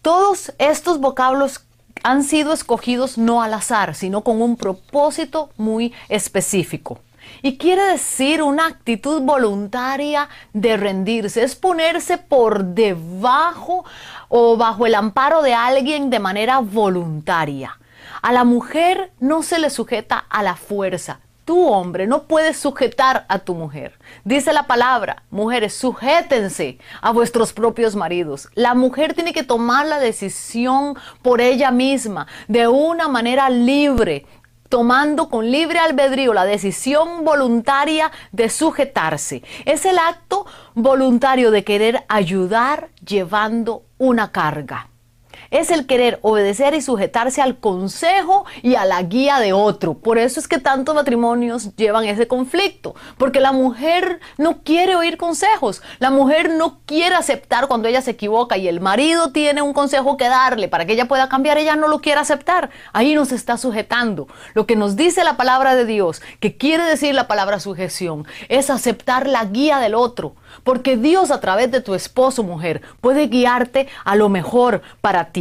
Todos 0.00 0.54
estos 0.58 1.00
vocablos 1.00 1.67
han 2.02 2.24
sido 2.24 2.52
escogidos 2.52 3.18
no 3.18 3.42
al 3.42 3.54
azar, 3.54 3.94
sino 3.94 4.22
con 4.22 4.42
un 4.42 4.56
propósito 4.56 5.50
muy 5.56 5.92
específico. 6.08 7.00
Y 7.42 7.58
quiere 7.58 7.82
decir 7.82 8.42
una 8.42 8.66
actitud 8.66 9.20
voluntaria 9.22 10.28
de 10.52 10.76
rendirse, 10.76 11.42
es 11.42 11.54
ponerse 11.54 12.18
por 12.18 12.64
debajo 12.64 13.84
o 14.28 14.56
bajo 14.56 14.86
el 14.86 14.94
amparo 14.94 15.42
de 15.42 15.54
alguien 15.54 16.10
de 16.10 16.18
manera 16.18 16.60
voluntaria. 16.60 17.78
A 18.22 18.32
la 18.32 18.44
mujer 18.44 19.12
no 19.20 19.42
se 19.42 19.58
le 19.58 19.70
sujeta 19.70 20.18
a 20.18 20.42
la 20.42 20.56
fuerza. 20.56 21.20
Tu 21.48 21.66
hombre 21.66 22.06
no 22.06 22.24
puedes 22.24 22.58
sujetar 22.58 23.24
a 23.26 23.38
tu 23.38 23.54
mujer. 23.54 23.98
Dice 24.22 24.52
la 24.52 24.66
palabra, 24.66 25.22
mujeres, 25.30 25.72
sujétense 25.72 26.78
a 27.00 27.10
vuestros 27.10 27.54
propios 27.54 27.96
maridos. 27.96 28.50
La 28.52 28.74
mujer 28.74 29.14
tiene 29.14 29.32
que 29.32 29.44
tomar 29.44 29.86
la 29.86 29.98
decisión 29.98 30.98
por 31.22 31.40
ella 31.40 31.70
misma, 31.70 32.26
de 32.48 32.68
una 32.68 33.08
manera 33.08 33.48
libre, 33.48 34.26
tomando 34.68 35.30
con 35.30 35.50
libre 35.50 35.78
albedrío 35.78 36.34
la 36.34 36.44
decisión 36.44 37.24
voluntaria 37.24 38.12
de 38.30 38.50
sujetarse. 38.50 39.42
Es 39.64 39.86
el 39.86 39.98
acto 39.98 40.44
voluntario 40.74 41.50
de 41.50 41.64
querer 41.64 42.04
ayudar 42.10 42.90
llevando 43.02 43.84
una 43.96 44.32
carga 44.32 44.90
es 45.50 45.70
el 45.70 45.86
querer 45.86 46.18
obedecer 46.22 46.74
y 46.74 46.80
sujetarse 46.80 47.40
al 47.40 47.58
consejo 47.58 48.44
y 48.62 48.74
a 48.74 48.84
la 48.84 49.02
guía 49.02 49.38
de 49.40 49.52
otro. 49.52 49.94
Por 49.94 50.18
eso 50.18 50.40
es 50.40 50.48
que 50.48 50.58
tantos 50.58 50.94
matrimonios 50.94 51.74
llevan 51.76 52.04
ese 52.04 52.26
conflicto, 52.26 52.94
porque 53.16 53.40
la 53.40 53.52
mujer 53.52 54.20
no 54.36 54.62
quiere 54.62 54.96
oír 54.96 55.16
consejos, 55.16 55.82
la 55.98 56.10
mujer 56.10 56.50
no 56.50 56.80
quiere 56.86 57.14
aceptar 57.14 57.68
cuando 57.68 57.88
ella 57.88 58.02
se 58.02 58.12
equivoca 58.12 58.56
y 58.56 58.68
el 58.68 58.80
marido 58.80 59.32
tiene 59.32 59.62
un 59.62 59.72
consejo 59.72 60.16
que 60.16 60.28
darle 60.28 60.68
para 60.68 60.86
que 60.86 60.92
ella 60.92 61.08
pueda 61.08 61.28
cambiar, 61.28 61.58
ella 61.58 61.76
no 61.76 61.88
lo 61.88 62.00
quiere 62.00 62.20
aceptar. 62.20 62.70
Ahí 62.92 63.14
nos 63.14 63.32
está 63.32 63.56
sujetando. 63.56 64.28
Lo 64.54 64.66
que 64.66 64.76
nos 64.76 64.96
dice 64.96 65.24
la 65.24 65.36
palabra 65.36 65.74
de 65.74 65.84
Dios, 65.84 66.22
que 66.40 66.56
quiere 66.56 66.84
decir 66.84 67.14
la 67.14 67.28
palabra 67.28 67.60
sujeción, 67.60 68.26
es 68.48 68.70
aceptar 68.70 69.26
la 69.26 69.44
guía 69.44 69.78
del 69.78 69.94
otro. 69.94 70.34
Porque 70.64 70.96
Dios 70.96 71.30
a 71.30 71.40
través 71.40 71.70
de 71.70 71.80
tu 71.80 71.94
esposo, 71.94 72.42
mujer, 72.42 72.82
puede 73.00 73.26
guiarte 73.28 73.88
a 74.04 74.16
lo 74.16 74.28
mejor 74.28 74.82
para 75.00 75.26
ti. 75.26 75.37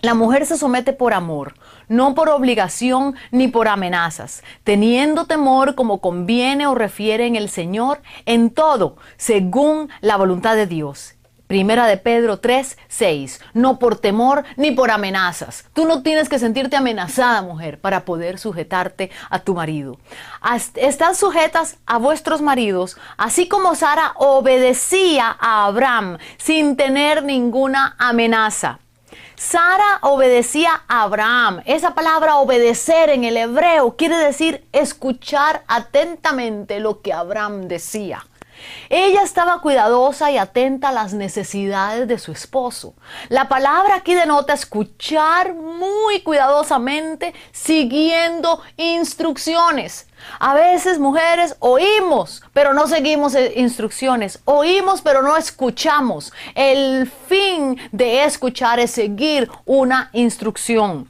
La 0.00 0.14
mujer 0.14 0.46
se 0.46 0.56
somete 0.56 0.92
por 0.92 1.12
amor, 1.12 1.54
no 1.88 2.14
por 2.14 2.28
obligación 2.28 3.16
ni 3.30 3.48
por 3.48 3.68
amenazas, 3.68 4.42
teniendo 4.64 5.26
temor 5.26 5.74
como 5.74 6.00
conviene 6.00 6.66
o 6.66 6.74
refiere 6.74 7.26
en 7.26 7.36
el 7.36 7.48
Señor 7.48 8.00
en 8.26 8.50
todo, 8.50 8.96
según 9.16 9.88
la 10.00 10.16
voluntad 10.16 10.54
de 10.54 10.66
Dios 10.66 11.18
Primera 11.48 11.86
de 11.86 11.96
Pedro 11.96 12.40
3, 12.40 12.76
6. 12.88 13.40
No 13.54 13.78
por 13.78 13.96
temor 13.96 14.44
ni 14.56 14.70
por 14.70 14.90
amenazas. 14.90 15.64
Tú 15.72 15.86
no 15.86 16.02
tienes 16.02 16.28
que 16.28 16.38
sentirte 16.38 16.76
amenazada, 16.76 17.40
mujer, 17.40 17.80
para 17.80 18.04
poder 18.04 18.38
sujetarte 18.38 19.10
a 19.30 19.38
tu 19.38 19.54
marido. 19.54 19.98
Están 20.74 21.14
sujetas 21.16 21.78
a 21.86 21.96
vuestros 21.96 22.42
maridos, 22.42 22.98
así 23.16 23.48
como 23.48 23.74
Sara 23.74 24.12
obedecía 24.16 25.34
a 25.40 25.64
Abraham 25.64 26.18
sin 26.36 26.76
tener 26.76 27.24
ninguna 27.24 27.96
amenaza. 27.98 28.78
Sara 29.38 30.00
obedecía 30.02 30.82
a 30.88 31.02
Abraham. 31.02 31.62
Esa 31.64 31.94
palabra 31.94 32.36
obedecer 32.38 33.08
en 33.08 33.22
el 33.22 33.36
hebreo 33.36 33.96
quiere 33.96 34.16
decir 34.16 34.66
escuchar 34.72 35.62
atentamente 35.68 36.80
lo 36.80 37.02
que 37.02 37.12
Abraham 37.12 37.68
decía. 37.68 38.26
Ella 38.88 39.22
estaba 39.22 39.60
cuidadosa 39.60 40.30
y 40.30 40.38
atenta 40.38 40.88
a 40.88 40.92
las 40.92 41.12
necesidades 41.12 42.08
de 42.08 42.18
su 42.18 42.32
esposo. 42.32 42.94
La 43.28 43.48
palabra 43.48 43.96
aquí 43.96 44.14
denota 44.14 44.52
escuchar 44.52 45.54
muy 45.54 46.20
cuidadosamente, 46.22 47.34
siguiendo 47.52 48.60
instrucciones. 48.76 50.06
A 50.40 50.54
veces 50.54 50.98
mujeres 50.98 51.56
oímos, 51.60 52.42
pero 52.52 52.74
no 52.74 52.86
seguimos 52.86 53.34
eh, 53.34 53.52
instrucciones. 53.56 54.40
Oímos, 54.44 55.00
pero 55.00 55.22
no 55.22 55.36
escuchamos. 55.36 56.32
El 56.54 57.10
fin 57.28 57.78
de 57.92 58.24
escuchar 58.24 58.80
es 58.80 58.90
seguir 58.90 59.50
una 59.64 60.10
instrucción. 60.12 61.08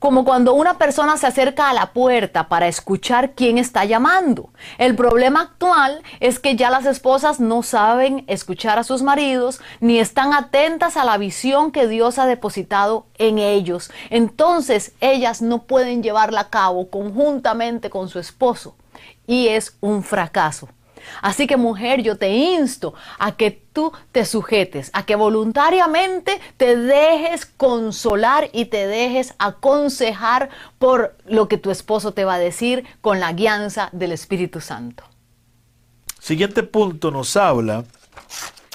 Como 0.00 0.24
cuando 0.24 0.54
una 0.54 0.78
persona 0.78 1.16
se 1.18 1.26
acerca 1.26 1.68
a 1.68 1.74
la 1.74 1.92
puerta 1.92 2.48
para 2.48 2.66
escuchar 2.66 3.32
quién 3.32 3.58
está 3.58 3.84
llamando. 3.84 4.48
El 4.78 4.96
problema 4.96 5.42
actual 5.42 6.02
es 6.20 6.40
que 6.40 6.56
ya 6.56 6.70
las 6.70 6.86
esposas 6.86 7.38
no 7.38 7.62
saben 7.62 8.24
escuchar 8.26 8.78
a 8.78 8.84
sus 8.84 9.02
maridos 9.02 9.60
ni 9.78 10.00
están 10.00 10.32
atentas 10.32 10.96
a 10.96 11.04
la 11.04 11.18
visión 11.18 11.70
que 11.70 11.86
Dios 11.86 12.18
ha 12.18 12.26
depositado 12.26 13.06
en 13.18 13.38
ellos. 13.38 13.92
Entonces 14.08 14.92
ellas 15.00 15.42
no 15.42 15.64
pueden 15.64 16.02
llevarla 16.02 16.40
a 16.40 16.50
cabo 16.50 16.88
conjuntamente 16.88 17.90
con 17.90 18.08
su 18.08 18.18
esposo 18.18 18.74
y 19.26 19.48
es 19.48 19.76
un 19.80 20.02
fracaso. 20.02 20.68
Así 21.22 21.46
que 21.46 21.56
mujer, 21.56 22.02
yo 22.02 22.16
te 22.16 22.30
insto 22.30 22.94
a 23.18 23.36
que 23.36 23.50
tú 23.50 23.92
te 24.12 24.24
sujetes, 24.24 24.90
a 24.92 25.04
que 25.04 25.16
voluntariamente 25.16 26.40
te 26.56 26.76
dejes 26.76 27.46
consolar 27.46 28.50
y 28.52 28.66
te 28.66 28.86
dejes 28.86 29.34
aconsejar 29.38 30.50
por 30.78 31.16
lo 31.26 31.48
que 31.48 31.58
tu 31.58 31.70
esposo 31.70 32.12
te 32.12 32.24
va 32.24 32.34
a 32.34 32.38
decir 32.38 32.84
con 33.00 33.20
la 33.20 33.32
guianza 33.32 33.88
del 33.92 34.12
Espíritu 34.12 34.60
Santo. 34.60 35.04
Siguiente 36.18 36.62
punto 36.62 37.10
nos 37.10 37.36
habla 37.36 37.84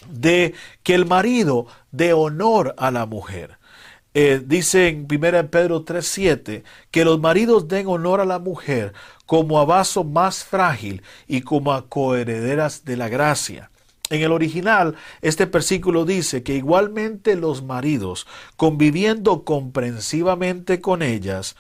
de 0.10 0.54
que 0.84 0.96
el 0.96 1.06
marido 1.06 1.68
dé 1.92 2.14
honor 2.14 2.76
a 2.78 2.92
la 2.92 3.06
mujer. 3.06 3.58
Eh, 4.14 4.42
dice 4.46 4.88
en 4.88 5.08
1 5.10 5.50
Pedro 5.50 5.84
3:7 5.84 6.64
que 6.90 7.04
los 7.04 7.20
maridos 7.20 7.68
den 7.68 7.88
honor 7.88 8.22
a 8.22 8.26
la 8.26 8.40
mujer 8.40 8.94
como 9.26 9.60
a 9.60 9.66
vaso 9.66 10.04
más 10.04 10.44
frágil 10.44 11.02
y 11.28 11.42
como 11.42 11.74
a 11.74 11.88
coherederas 11.88 12.86
de 12.86 12.98
la 12.98 13.10
gracia. 13.10 13.72
En 14.10 14.22
el 14.22 14.32
original, 14.32 14.96
este 15.22 15.46
versículo 15.46 16.06
dice 16.06 16.44
que 16.44 16.54
igualmente 16.54 17.36
los 17.36 17.64
maridos, 17.64 18.28
conviviendo 18.56 19.44
comprensivamente 19.44 20.80
con 20.80 21.02
ellas, 21.02 21.56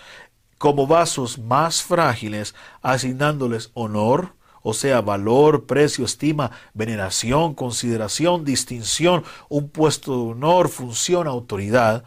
como 0.60 0.86
vasos 0.86 1.39
más 1.39 1.81
frágiles, 1.81 2.53
asignándoles 2.84 3.72
honor, 3.74 4.34
o 4.62 4.74
sea, 4.74 5.01
valor, 5.01 5.65
precio, 5.65 6.05
estima, 6.05 6.51
veneración, 6.74 7.53
consideración, 7.53 8.45
distinción, 8.45 9.24
un 9.50 9.69
puesto 9.69 10.12
de 10.12 10.31
honor, 10.31 10.69
función, 10.69 11.27
autoridad, 11.27 12.03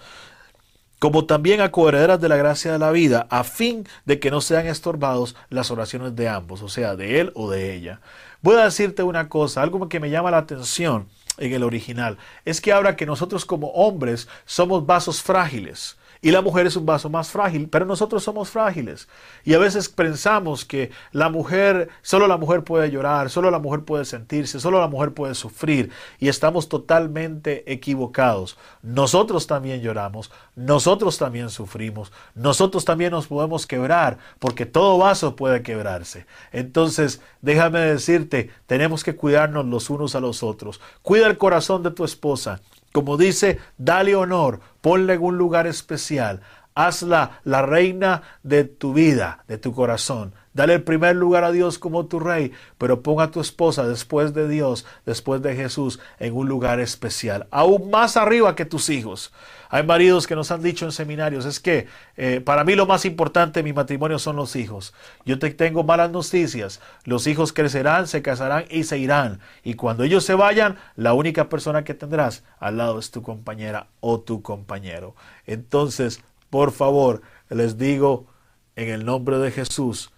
como 0.98 1.26
también 1.26 1.60
a 1.60 1.70
coherederas 1.70 2.20
de 2.20 2.28
la 2.28 2.36
gracia 2.36 2.72
de 2.72 2.78
la 2.78 2.90
vida, 2.90 3.26
a 3.30 3.44
fin 3.44 3.86
de 4.04 4.18
que 4.18 4.30
no 4.30 4.40
sean 4.40 4.66
estorbados 4.66 5.36
las 5.48 5.70
oraciones 5.70 6.16
de 6.16 6.28
ambos, 6.28 6.62
o 6.62 6.68
sea, 6.68 6.96
de 6.96 7.20
él 7.20 7.32
o 7.34 7.50
de 7.50 7.74
ella. 7.74 8.00
Voy 8.42 8.56
a 8.56 8.64
decirte 8.64 9.02
una 9.02 9.28
cosa, 9.28 9.62
algo 9.62 9.88
que 9.88 10.00
me 10.00 10.10
llama 10.10 10.30
la 10.30 10.38
atención 10.38 11.08
en 11.38 11.52
el 11.52 11.62
original, 11.62 12.18
es 12.44 12.60
que 12.60 12.72
ahora 12.72 12.96
que 12.96 13.06
nosotros 13.06 13.44
como 13.44 13.68
hombres 13.68 14.28
somos 14.44 14.86
vasos 14.86 15.22
frágiles, 15.22 15.96
y 16.20 16.30
la 16.30 16.42
mujer 16.42 16.66
es 16.66 16.76
un 16.76 16.86
vaso 16.86 17.08
más 17.08 17.30
frágil, 17.30 17.68
pero 17.68 17.84
nosotros 17.84 18.22
somos 18.22 18.50
frágiles. 18.50 19.08
Y 19.44 19.54
a 19.54 19.58
veces 19.58 19.88
pensamos 19.88 20.64
que 20.64 20.90
la 21.12 21.28
mujer, 21.28 21.88
solo 22.02 22.26
la 22.26 22.36
mujer 22.36 22.64
puede 22.64 22.90
llorar, 22.90 23.30
solo 23.30 23.50
la 23.50 23.58
mujer 23.58 23.84
puede 23.84 24.04
sentirse, 24.04 24.60
solo 24.60 24.80
la 24.80 24.88
mujer 24.88 25.12
puede 25.14 25.34
sufrir. 25.34 25.90
Y 26.18 26.28
estamos 26.28 26.68
totalmente 26.68 27.72
equivocados. 27.72 28.58
Nosotros 28.82 29.46
también 29.46 29.80
lloramos, 29.80 30.30
nosotros 30.56 31.18
también 31.18 31.50
sufrimos, 31.50 32.12
nosotros 32.34 32.84
también 32.84 33.12
nos 33.12 33.28
podemos 33.28 33.66
quebrar, 33.66 34.18
porque 34.38 34.66
todo 34.66 34.98
vaso 34.98 35.36
puede 35.36 35.62
quebrarse. 35.62 36.26
Entonces, 36.52 37.20
déjame 37.42 37.80
decirte, 37.80 38.50
tenemos 38.66 39.04
que 39.04 39.16
cuidarnos 39.16 39.66
los 39.66 39.90
unos 39.90 40.14
a 40.14 40.20
los 40.20 40.42
otros. 40.42 40.80
Cuida 41.02 41.26
el 41.26 41.38
corazón 41.38 41.82
de 41.82 41.90
tu 41.90 42.04
esposa. 42.04 42.60
Como 42.98 43.16
dice, 43.16 43.60
dale 43.76 44.16
honor, 44.16 44.58
ponle 44.80 45.12
en 45.14 45.22
un 45.22 45.38
lugar 45.38 45.68
especial, 45.68 46.40
hazla 46.74 47.38
la 47.44 47.62
reina 47.62 48.22
de 48.42 48.64
tu 48.64 48.92
vida, 48.92 49.44
de 49.46 49.56
tu 49.56 49.72
corazón. 49.72 50.34
Dale 50.58 50.74
el 50.74 50.82
primer 50.82 51.14
lugar 51.14 51.44
a 51.44 51.52
Dios 51.52 51.78
como 51.78 52.06
tu 52.06 52.18
rey, 52.18 52.50
pero 52.78 53.00
ponga 53.00 53.22
a 53.22 53.30
tu 53.30 53.40
esposa 53.40 53.86
después 53.86 54.34
de 54.34 54.48
Dios, 54.48 54.86
después 55.06 55.40
de 55.40 55.54
Jesús, 55.54 56.00
en 56.18 56.34
un 56.34 56.48
lugar 56.48 56.80
especial, 56.80 57.46
aún 57.52 57.90
más 57.90 58.16
arriba 58.16 58.56
que 58.56 58.64
tus 58.64 58.90
hijos. 58.90 59.32
Hay 59.68 59.84
maridos 59.84 60.26
que 60.26 60.34
nos 60.34 60.50
han 60.50 60.60
dicho 60.60 60.84
en 60.84 60.90
seminarios, 60.90 61.44
es 61.44 61.60
que 61.60 61.86
eh, 62.16 62.40
para 62.44 62.64
mí 62.64 62.74
lo 62.74 62.86
más 62.86 63.04
importante 63.04 63.60
en 63.60 63.66
mi 63.66 63.72
matrimonio 63.72 64.18
son 64.18 64.34
los 64.34 64.56
hijos. 64.56 64.94
Yo 65.24 65.38
te 65.38 65.48
tengo 65.50 65.84
malas 65.84 66.10
noticias. 66.10 66.80
Los 67.04 67.28
hijos 67.28 67.52
crecerán, 67.52 68.08
se 68.08 68.20
casarán 68.20 68.64
y 68.68 68.82
se 68.82 68.98
irán. 68.98 69.38
Y 69.62 69.74
cuando 69.74 70.02
ellos 70.02 70.24
se 70.24 70.34
vayan, 70.34 70.76
la 70.96 71.12
única 71.14 71.48
persona 71.48 71.84
que 71.84 71.94
tendrás 71.94 72.42
al 72.58 72.78
lado 72.78 72.98
es 72.98 73.12
tu 73.12 73.22
compañera 73.22 73.86
o 74.00 74.18
tu 74.18 74.42
compañero. 74.42 75.14
Entonces, 75.46 76.20
por 76.50 76.72
favor, 76.72 77.22
les 77.48 77.78
digo 77.78 78.26
en 78.74 78.88
el 78.88 79.04
nombre 79.04 79.38
de 79.38 79.52
Jesús, 79.52 80.10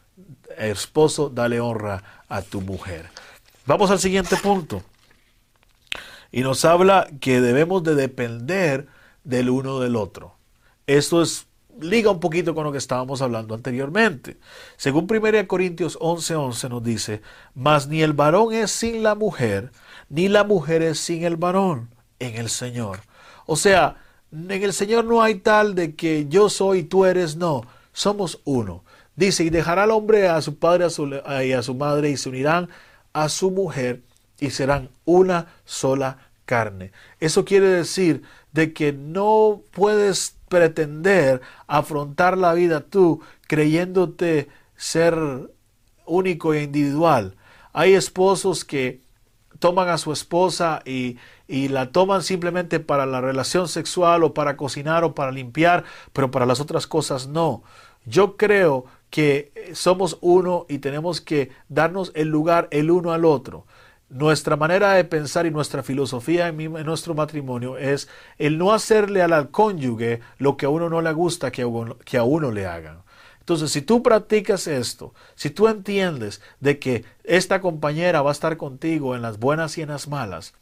esposo, 0.59 1.29
dale 1.29 1.61
honra 1.61 2.25
a 2.29 2.43
tu 2.43 2.61
mujer. 2.61 3.09
Vamos 3.67 3.91
al 3.91 3.99
siguiente 3.99 4.37
punto. 4.37 4.83
Y 6.33 6.43
nos 6.43 6.65
habla 6.65 7.09
que 7.21 7.41
debemos 7.41 7.83
de 7.83 7.95
depender 7.95 8.87
del 9.25 9.51
uno 9.51 9.81
del 9.81 9.97
otro. 9.97 10.37
Esto 10.87 11.23
es 11.23 11.47
liga 11.81 12.11
un 12.11 12.21
poquito 12.21 12.55
con 12.55 12.65
lo 12.65 12.73
que 12.73 12.79
estábamos 12.79 13.23
hablando 13.23 13.55
anteriormente. 13.55 14.39
Según 14.77 15.07
1 15.09 15.47
Corintios 15.47 15.99
11:11 15.99 16.35
11 16.37 16.69
nos 16.69 16.83
dice, 16.83 17.23
mas 17.55 17.89
ni 17.89 18.03
el 18.03 18.13
varón 18.13 18.53
es 18.53 18.71
sin 18.71 19.03
la 19.03 19.15
mujer, 19.15 19.73
ni 20.09 20.29
la 20.29 20.45
mujer 20.45 20.83
es 20.83 20.99
sin 20.99 21.25
el 21.25 21.37
varón 21.37 21.95
en 22.19 22.37
el 22.37 22.49
Señor. 22.49 23.01
O 23.47 23.57
sea, 23.57 23.97
en 24.33 24.51
el 24.51 24.73
Señor 24.73 25.05
no 25.05 25.23
hay 25.23 25.37
tal 25.37 25.75
de 25.75 25.95
que 25.95 26.27
yo 26.29 26.49
soy 26.49 26.81
y 26.81 26.83
tú 26.85 27.05
eres, 27.05 27.37
no, 27.37 27.63
somos 27.93 28.41
uno. 28.45 28.85
Dice, 29.21 29.45
y 29.45 29.51
dejará 29.51 29.83
al 29.83 29.91
hombre 29.91 30.29
a 30.29 30.41
su 30.41 30.59
padre 30.59 30.87
y 31.45 31.53
a 31.53 31.63
su 31.63 31.75
madre 31.75 32.09
y 32.09 32.17
se 32.17 32.31
unirán 32.31 32.71
a 33.13 33.29
su 33.29 33.51
mujer 33.51 34.01
y 34.39 34.49
serán 34.49 34.89
una 35.05 35.49
sola 35.67 36.31
carne. 36.47 36.93
Eso 37.19 37.45
quiere 37.45 37.67
decir 37.67 38.23
de 38.53 38.73
que 38.73 38.95
no 38.95 39.61
puedes 39.73 40.37
pretender 40.49 41.43
afrontar 41.67 42.39
la 42.39 42.55
vida 42.55 42.81
tú 42.81 43.21
creyéndote 43.47 44.49
ser 44.75 45.19
único 46.07 46.55
e 46.55 46.63
individual. 46.63 47.37
Hay 47.75 47.93
esposos 47.93 48.65
que 48.65 49.03
toman 49.59 49.91
a 49.91 49.99
su 49.99 50.13
esposa 50.13 50.81
y, 50.87 51.19
y, 51.47 51.69
la 51.69 51.93
toman 51.93 52.23
simplemente 52.23 52.81
para 52.81 53.05
la 53.05 53.21
relación 53.21 53.69
sexual 53.69 54.25
o 54.25 54.33
para 54.33 54.57
cocinar 54.57 55.05
o 55.05 55.15
para 55.15 55.31
limpiar, 55.31 55.85
pero 56.15 56.31
para 56.31 56.47
las 56.47 56.59
otras 56.59 56.87
cosas 56.87 57.27
no. 57.27 57.63
Yo 58.07 58.39
creo 58.39 58.87
que 59.11 59.73
somos 59.75 60.19
uno 60.21 60.67
y 60.69 60.79
tenemos 60.79 61.21
que 61.21 61.51
darnos 61.69 62.13
el 62.15 62.29
lugar 62.29 62.69
el 62.71 62.91
uno 62.91 63.13
al 63.13 63.25
otro. 63.25 63.67
Nuestra 64.09 64.57
manera 64.57 64.95
de 64.95 65.05
pensar 65.05 65.47
y 65.47 65.51
nuestra 65.51 65.83
filosofía 65.83 66.49
en, 66.49 66.73
nuestro 66.85 67.15
matrimonio 67.15 67.77
es 67.77 68.09
el 68.39 68.59
no 68.59 68.73
hacerle 68.73 69.23
al, 69.23 69.51
cónyuge 69.51 70.21
lo 70.39 70.57
que 70.57 70.67
a 70.67 70.69
uno 70.69 70.89
no 70.89 71.01
le 71.01 71.13
gusta 71.13 71.53
que 71.53 71.63
a 71.63 71.67
uno, 71.67 71.97
que 71.99 72.17
a 72.17 72.25
uno 72.25 72.51
le 72.51 72.67
hagan. 72.67 73.03
Entonces, 73.41 73.73
si 73.73 73.83
tú 73.83 74.03
practicas 74.03 74.67
esto, 74.67 75.15
si 75.35 75.51
tú 75.51 75.67
entiendes 75.67 76.41
de 76.61 76.79
que 76.79 77.05
esta 77.25 77.61
compañera 77.61 78.23
va 78.23 78.31
a 78.31 78.33
estar 78.33 78.57
contigo 78.57 79.17
en 79.17 79.23
las 79.23 79.39
buenas 79.39 79.77
y 79.79 79.83
en 79.83 79.89
las 79.89 80.09
malas, 80.09 80.55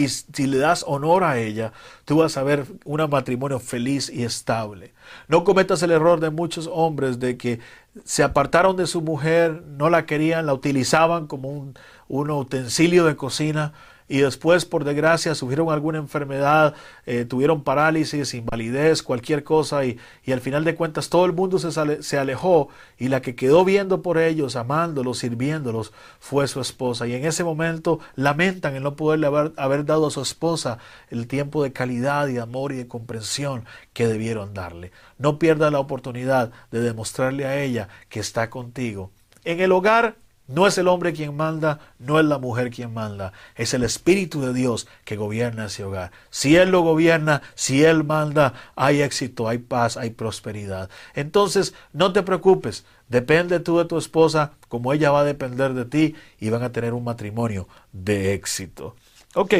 y 0.00 0.08
si 0.08 0.46
le 0.46 0.58
das 0.58 0.84
honor 0.86 1.24
a 1.24 1.38
ella, 1.38 1.72
tú 2.04 2.18
vas 2.18 2.36
a 2.36 2.42
ver 2.42 2.64
un 2.84 3.10
matrimonio 3.10 3.60
feliz 3.60 4.10
y 4.10 4.24
estable. 4.24 4.92
No 5.28 5.44
cometas 5.44 5.82
el 5.82 5.90
error 5.90 6.20
de 6.20 6.30
muchos 6.30 6.68
hombres 6.72 7.18
de 7.18 7.36
que 7.36 7.60
se 8.04 8.22
apartaron 8.22 8.76
de 8.76 8.86
su 8.86 9.02
mujer, 9.02 9.62
no 9.66 9.90
la 9.90 10.06
querían, 10.06 10.46
la 10.46 10.54
utilizaban 10.54 11.26
como 11.26 11.50
un, 11.50 11.74
un 12.08 12.30
utensilio 12.30 13.04
de 13.04 13.16
cocina 13.16 13.74
y 14.10 14.18
después, 14.18 14.64
por 14.64 14.82
desgracia, 14.82 15.36
sufrieron 15.36 15.70
alguna 15.70 15.98
enfermedad, 15.98 16.74
eh, 17.06 17.24
tuvieron 17.24 17.62
parálisis, 17.62 18.34
invalidez, 18.34 19.04
cualquier 19.04 19.44
cosa, 19.44 19.84
y, 19.84 20.00
y, 20.24 20.32
al 20.32 20.40
final 20.40 20.64
de 20.64 20.74
cuentas 20.74 21.10
todo 21.10 21.26
el 21.26 21.32
mundo 21.32 21.60
se, 21.60 22.02
se 22.02 22.18
alejó, 22.18 22.70
y 22.98 23.06
la 23.06 23.22
que 23.22 23.36
quedó 23.36 23.64
viendo 23.64 24.02
por 24.02 24.18
ellos, 24.18 24.56
amándolos, 24.56 25.18
sirviéndolos, 25.18 25.92
fue 26.18 26.48
su 26.48 26.60
esposa. 26.60 27.06
Y 27.06 27.14
en 27.14 27.24
ese 27.24 27.44
momento 27.44 28.00
lamentan 28.16 28.74
el 28.74 28.82
no 28.82 28.96
poderle 28.96 29.28
haber, 29.28 29.52
haber 29.56 29.84
dado 29.84 30.08
a 30.08 30.10
su 30.10 30.22
esposa 30.22 30.78
el 31.10 31.28
tiempo 31.28 31.62
de 31.62 31.72
calidad 31.72 32.26
y 32.26 32.38
amor 32.38 32.72
y 32.72 32.78
de 32.78 32.88
comprensión 32.88 33.64
que 33.92 34.08
debieron 34.08 34.54
darle. 34.54 34.90
No 35.18 35.38
pierda 35.38 35.70
la 35.70 35.78
oportunidad 35.78 36.50
de 36.72 36.80
demostrarle 36.80 37.44
a 37.46 37.62
ella 37.62 37.88
que 38.08 38.18
está 38.18 38.50
contigo. 38.50 39.12
En 39.44 39.60
el 39.60 39.70
hogar 39.70 40.16
no 40.50 40.66
es 40.66 40.76
el 40.78 40.88
hombre 40.88 41.12
quien 41.12 41.36
manda, 41.36 41.78
no 41.98 42.18
es 42.18 42.26
la 42.26 42.38
mujer 42.38 42.70
quien 42.70 42.92
manda, 42.92 43.32
es 43.54 43.72
el 43.72 43.84
Espíritu 43.84 44.40
de 44.40 44.52
Dios 44.52 44.88
que 45.04 45.16
gobierna 45.16 45.66
ese 45.66 45.84
hogar. 45.84 46.10
Si 46.30 46.56
Él 46.56 46.70
lo 46.70 46.82
gobierna, 46.82 47.42
si 47.54 47.84
Él 47.84 48.04
manda, 48.04 48.54
hay 48.74 49.02
éxito, 49.02 49.48
hay 49.48 49.58
paz, 49.58 49.96
hay 49.96 50.10
prosperidad. 50.10 50.90
Entonces, 51.14 51.74
no 51.92 52.12
te 52.12 52.22
preocupes, 52.22 52.84
depende 53.08 53.60
tú 53.60 53.78
de 53.78 53.84
tu 53.84 53.96
esposa 53.96 54.52
como 54.68 54.92
ella 54.92 55.10
va 55.10 55.20
a 55.20 55.24
depender 55.24 55.74
de 55.74 55.84
ti 55.84 56.14
y 56.38 56.50
van 56.50 56.62
a 56.62 56.72
tener 56.72 56.94
un 56.94 57.04
matrimonio 57.04 57.68
de 57.92 58.34
éxito. 58.34 58.96
Ok, 59.34 59.54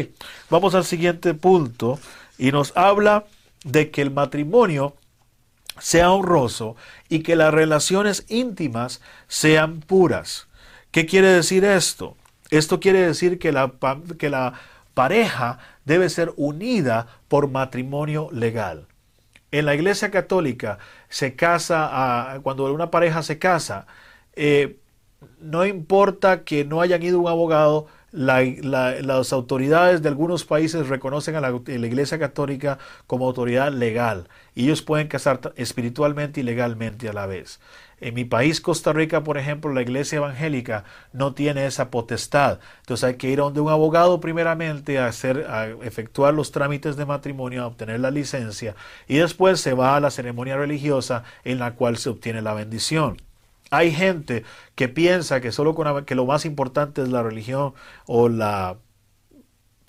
vamos 0.50 0.74
al 0.74 0.84
siguiente 0.84 1.34
punto 1.34 2.00
y 2.38 2.50
nos 2.50 2.76
habla 2.76 3.24
de 3.64 3.90
que 3.90 4.02
el 4.02 4.10
matrimonio 4.10 4.96
sea 5.78 6.10
honroso 6.10 6.76
y 7.08 7.20
que 7.20 7.36
las 7.36 7.54
relaciones 7.54 8.24
íntimas 8.28 9.00
sean 9.28 9.80
puras. 9.80 10.48
¿Qué 10.90 11.06
quiere 11.06 11.28
decir 11.28 11.64
esto? 11.64 12.16
Esto 12.50 12.80
quiere 12.80 13.00
decir 13.00 13.38
que 13.38 13.52
la, 13.52 13.72
que 14.18 14.28
la 14.28 14.54
pareja 14.94 15.58
debe 15.84 16.08
ser 16.10 16.32
unida 16.36 17.06
por 17.28 17.48
matrimonio 17.48 18.28
legal. 18.32 18.86
En 19.52 19.66
la 19.66 19.74
Iglesia 19.74 20.10
Católica 20.10 20.78
se 21.08 21.34
casa, 21.36 22.38
cuando 22.42 22.72
una 22.72 22.90
pareja 22.90 23.22
se 23.22 23.38
casa, 23.38 23.86
eh, 24.34 24.78
no 25.40 25.66
importa 25.66 26.44
que 26.44 26.64
no 26.64 26.80
hayan 26.80 27.02
ido 27.02 27.20
un 27.20 27.28
abogado, 27.28 27.86
las 28.12 29.32
autoridades 29.32 30.02
de 30.02 30.08
algunos 30.08 30.44
países 30.44 30.88
reconocen 30.88 31.36
a 31.36 31.40
la, 31.40 31.50
Iglesia 31.50 32.18
Católica 32.18 32.78
como 33.06 33.26
autoridad 33.26 33.72
legal 33.72 34.28
y 34.54 34.64
ellos 34.64 34.82
pueden 34.82 35.08
casar 35.08 35.52
espiritualmente 35.56 36.40
y 36.40 36.42
legalmente 36.42 37.08
a 37.08 37.12
la 37.12 37.26
vez. 37.26 37.60
En 38.00 38.14
mi 38.14 38.24
país, 38.24 38.62
Costa 38.62 38.94
Rica, 38.94 39.22
por 39.22 39.36
ejemplo, 39.36 39.72
la 39.74 39.82
iglesia 39.82 40.16
evangélica 40.16 40.84
no 41.12 41.34
tiene 41.34 41.66
esa 41.66 41.90
potestad. 41.90 42.58
Entonces 42.80 43.04
hay 43.04 43.14
que 43.16 43.28
ir 43.28 43.40
a 43.40 43.44
donde 43.44 43.60
un 43.60 43.68
abogado 43.68 44.20
primeramente 44.20 44.98
a, 44.98 45.06
hacer, 45.06 45.46
a 45.50 45.66
efectuar 45.66 46.32
los 46.32 46.50
trámites 46.50 46.96
de 46.96 47.04
matrimonio, 47.04 47.62
a 47.62 47.66
obtener 47.66 48.00
la 48.00 48.10
licencia 48.10 48.74
y 49.06 49.16
después 49.18 49.60
se 49.60 49.74
va 49.74 49.96
a 49.96 50.00
la 50.00 50.10
ceremonia 50.10 50.56
religiosa 50.56 51.24
en 51.44 51.58
la 51.58 51.74
cual 51.74 51.98
se 51.98 52.08
obtiene 52.08 52.40
la 52.40 52.54
bendición. 52.54 53.18
Hay 53.70 53.92
gente 53.92 54.44
que 54.74 54.88
piensa 54.88 55.40
que 55.40 55.52
solo 55.52 55.74
que 56.04 56.14
lo 56.14 56.26
más 56.26 56.44
importante 56.44 57.02
es 57.02 57.08
la 57.08 57.22
religión 57.22 57.74
o 58.06 58.28
la 58.28 58.78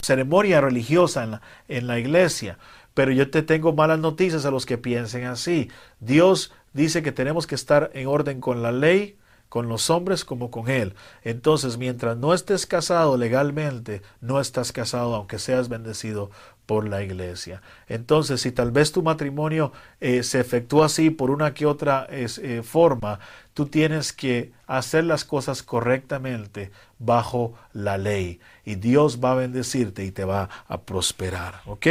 ceremonia 0.02 0.62
religiosa 0.62 1.24
en 1.24 1.32
la, 1.32 1.42
en 1.68 1.88
la 1.88 2.00
iglesia. 2.00 2.58
Pero 2.94 3.12
yo 3.12 3.30
te 3.32 3.42
tengo 3.42 3.74
malas 3.74 4.00
noticias 4.00 4.46
a 4.46 4.52
los 4.52 4.66
que 4.66 4.78
piensen 4.78 5.26
así. 5.26 5.70
Dios 6.00 6.54
dice 6.74 7.02
que 7.02 7.12
tenemos 7.12 7.48
que 7.48 7.56
estar 7.56 7.90
en 7.94 8.08
orden 8.08 8.42
con 8.42 8.62
la 8.62 8.72
ley, 8.72 9.18
con 9.52 9.68
los 9.68 9.90
hombres 9.90 10.24
como 10.24 10.50
con 10.50 10.70
Él. 10.70 10.96
Entonces, 11.24 11.78
mientras 11.78 12.18
no 12.18 12.34
estés 12.34 12.66
casado 12.66 13.18
legalmente, 13.18 14.02
no 14.22 14.40
estás 14.40 14.72
casado 14.72 15.16
aunque 15.16 15.40
seas 15.40 15.68
bendecido 15.70 16.32
por 16.66 16.88
la 16.88 17.04
iglesia. 17.04 17.62
Entonces, 17.88 18.42
si 18.42 18.52
tal 18.52 18.72
vez 18.72 18.92
tu 18.92 19.04
matrimonio 19.04 19.72
eh, 20.00 20.24
se 20.24 20.40
efectúa 20.40 20.86
así 20.86 21.10
por 21.10 21.30
una 21.32 21.54
que 21.54 21.66
otra 21.66 22.08
eh, 22.10 22.62
forma, 22.64 23.20
tú 23.54 23.66
tienes 23.66 24.14
que 24.14 24.52
hacer 24.68 25.04
las 25.04 25.26
cosas 25.26 25.64
correctamente 25.64 26.72
bajo 27.00 27.54
la 27.74 27.98
ley 27.98 28.40
y 28.64 28.76
Dios 28.76 29.20
va 29.24 29.34
a 29.34 29.36
bendecirte 29.36 30.06
y 30.06 30.12
te 30.12 30.24
va 30.24 30.50
a 30.68 30.82
prosperar. 30.82 31.62
¿Ok? 31.66 31.88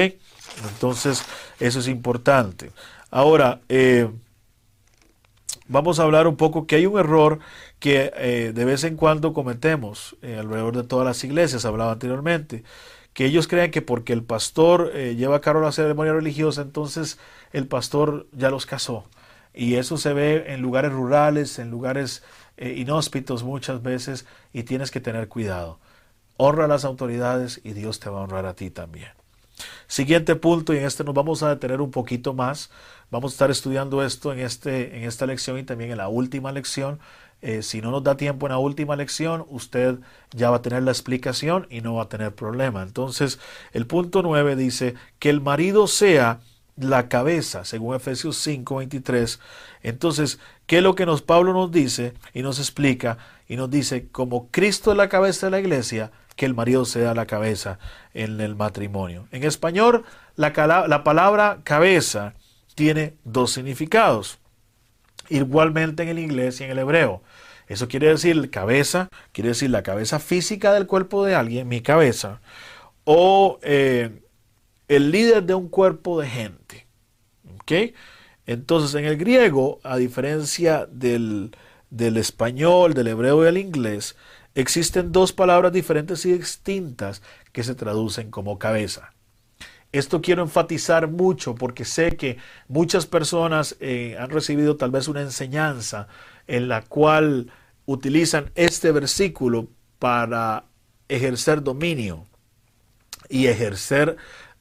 Entonces, 0.73 1.25
eso 1.59 1.81
es 1.81 1.89
importante. 1.89 2.71
Ahora, 3.11 3.61
eh, 3.69 4.09
vamos 5.67 5.99
a 5.99 6.05
hablar 6.05 6.27
un 6.27 6.37
poco 6.37 6.67
que 6.67 6.77
hay 6.77 6.87
un 6.87 6.99
error 6.99 7.41
que 7.81 8.53
de 8.55 8.65
vez 8.65 8.85
en 8.85 8.97
cuando 8.97 9.33
cometemos 9.33 10.17
alrededor 10.23 10.77
de 10.77 10.85
todas 10.85 11.07
las 11.07 11.25
iglesias, 11.25 11.65
hablaba 11.65 11.93
anteriormente, 11.93 12.63
que 13.13 13.27
ellos 13.27 13.49
creen 13.49 13.71
que 13.71 13.83
porque 13.83 14.13
el 14.13 14.23
pastor 14.23 14.93
eh, 14.95 15.17
lleva 15.17 15.37
a 15.37 15.41
cabo 15.41 15.61
la 15.61 15.73
ceremonia 15.73 16.13
religiosa, 16.13 16.63
entonces 16.63 17.19
el 17.53 17.67
pastor 17.67 18.27
ya 18.33 18.51
los 18.51 18.67
casó. 18.67 19.05
Y 19.53 19.75
eso 19.75 19.97
se 19.97 20.13
ve 20.13 20.53
en 20.55 20.63
lugares 20.63 20.93
rurales, 20.93 21.59
en 21.59 21.71
lugares 21.71 22.23
inhóspitos 22.57 23.43
muchas 23.43 23.83
veces, 23.83 24.27
y 24.53 24.65
tienes 24.65 24.91
que 24.91 25.01
tener 25.01 25.29
cuidado. 25.29 25.81
Honra 26.37 26.67
a 26.67 26.69
las 26.69 26.85
autoridades 26.85 27.61
y 27.65 27.73
Dios 27.73 28.01
te 28.01 28.11
va 28.11 28.21
a 28.21 28.23
honrar 28.23 28.47
a 28.47 28.55
ti 28.55 28.71
también. 28.71 29.11
Siguiente 29.87 30.37
punto, 30.37 30.73
y 30.73 30.79
en 30.79 30.85
este 30.85 31.05
nos 31.05 31.15
vamos 31.15 31.43
a 31.43 31.49
detener 31.49 31.81
un 31.81 31.91
poquito 31.91 32.33
más. 32.33 32.71
Vamos 33.11 33.33
a 33.33 33.35
estar 33.35 33.51
estudiando 33.51 34.03
esto 34.05 34.33
en, 34.33 34.39
este, 34.39 34.97
en 34.97 35.05
esta 35.05 35.27
lección 35.27 35.59
y 35.59 35.65
también 35.65 35.91
en 35.91 35.99
la 35.99 36.09
última 36.09 36.53
lección. 36.53 37.01
Eh, 37.43 37.63
si 37.63 37.81
no 37.81 37.91
nos 37.91 38.05
da 38.05 38.17
tiempo 38.17 38.47
en 38.47 38.53
la 38.53 38.59
última 38.59 38.97
lección, 38.97 39.47
usted 39.49 39.99
ya 40.33 40.51
va 40.51 40.57
a 40.57 40.63
tener 40.63 40.83
la 40.83 40.91
explicación 40.91 41.67
y 41.71 41.81
no 41.81 41.95
va 41.95 42.05
a 42.05 42.09
tener 42.09 42.35
problema. 42.35 42.83
Entonces, 42.83 43.39
el 43.73 43.87
punto 43.87 44.23
9 44.23 44.57
dice 44.57 44.95
que 45.19 45.31
el 45.31 45.41
marido 45.41 45.87
sea 45.87 46.41
la 46.77 47.09
cabeza, 47.09 47.65
según 47.65 47.97
Efesios 47.97 48.37
5, 48.39 48.77
23. 48.77 49.41
Entonces, 49.83 50.39
¿qué 50.67 50.79
es 50.79 50.83
lo 50.83 50.95
que 50.95 51.07
nos 51.07 51.23
Pablo 51.23 51.53
nos 51.53 51.71
dice 51.71 52.15
y 52.35 52.43
nos 52.43 52.59
explica? 52.59 53.19
Y 53.49 53.57
nos 53.57 53.71
dice, 53.71 54.09
como 54.13 54.49
Cristo 54.51 54.91
es 54.91 54.97
la 54.97 55.09
cabeza 55.09 55.47
de 55.47 55.51
la 55.51 55.61
iglesia, 55.61 56.13
que 56.37 56.47
el 56.47 56.55
marido 56.55 56.85
sea 56.85 57.15
la 57.15 57.27
cabeza 57.27 57.79
en 58.15 58.41
el 58.41 58.55
matrimonio. 58.55 59.27
En 59.31 59.45
español, 59.45 60.05
la 60.37 61.05
palabra 61.05 61.59
cabeza 61.65 62.35
tiene 62.75 63.15
dos 63.25 63.53
significados. 63.53 64.39
Igualmente 65.31 66.03
en 66.03 66.11
el 66.11 66.19
inglés 66.19 66.61
y 66.61 66.65
en 66.65 66.71
el 66.71 66.79
hebreo. 66.79 67.23
Eso 67.67 67.89
quiere 67.89 68.09
decir 68.09 68.51
cabeza, 68.51 69.09
quiere 69.33 69.51
decir 69.51 69.71
la 69.71 69.83
cabeza 69.83 70.19
física 70.19 70.75
del 70.75 70.87
cuerpo 70.87 71.25
de 71.25 71.35
alguien, 71.35 71.69
mi 71.69 71.81
cabeza, 71.81 72.41
o 73.05 73.59
eh, 73.63 74.23
el 74.89 75.11
líder 75.11 75.45
de 75.45 75.55
un 75.55 75.69
cuerpo 75.69 76.21
de 76.21 76.29
gente. 76.29 76.87
Entonces 78.47 78.95
en 78.95 79.05
el 79.05 79.17
griego, 79.17 79.79
a 79.85 79.97
diferencia 79.97 80.87
del, 80.91 81.53
del 81.91 82.17
español, 82.17 82.95
del 82.95 83.09
hebreo 83.09 83.43
y 83.43 83.45
del 83.45 83.59
inglés, 83.59 84.17
existen 84.55 85.13
dos 85.13 85.33
palabras 85.33 85.73
diferentes 85.73 86.27
y 86.27 86.33
distintas 86.33 87.23
que 87.53 87.63
se 87.63 87.75
traducen 87.75 88.31
como 88.31 88.59
cabeza. 88.59 89.13
Esto 89.93 90.21
quiero 90.21 90.43
enfatizar 90.43 91.09
mucho 91.09 91.55
porque 91.55 91.85
sé 91.85 92.17
que 92.17 92.39
muchas 92.69 93.07
personas 93.07 93.77
eh, 93.81 94.17
han 94.19 94.31
recibido 94.31 94.77
tal 94.77 94.93
vez 94.93 95.09
una 95.09 95.21
enseñanza 95.21 96.07
en 96.47 96.69
la 96.69 96.83
cual 96.83 97.51
utilizan 97.87 98.53
este 98.55 98.93
versículo 98.93 99.69
para 99.99 100.65
ejercer 101.09 101.63
dominio 101.63 102.27
y 103.29 103.47
ejercer 103.47 104.17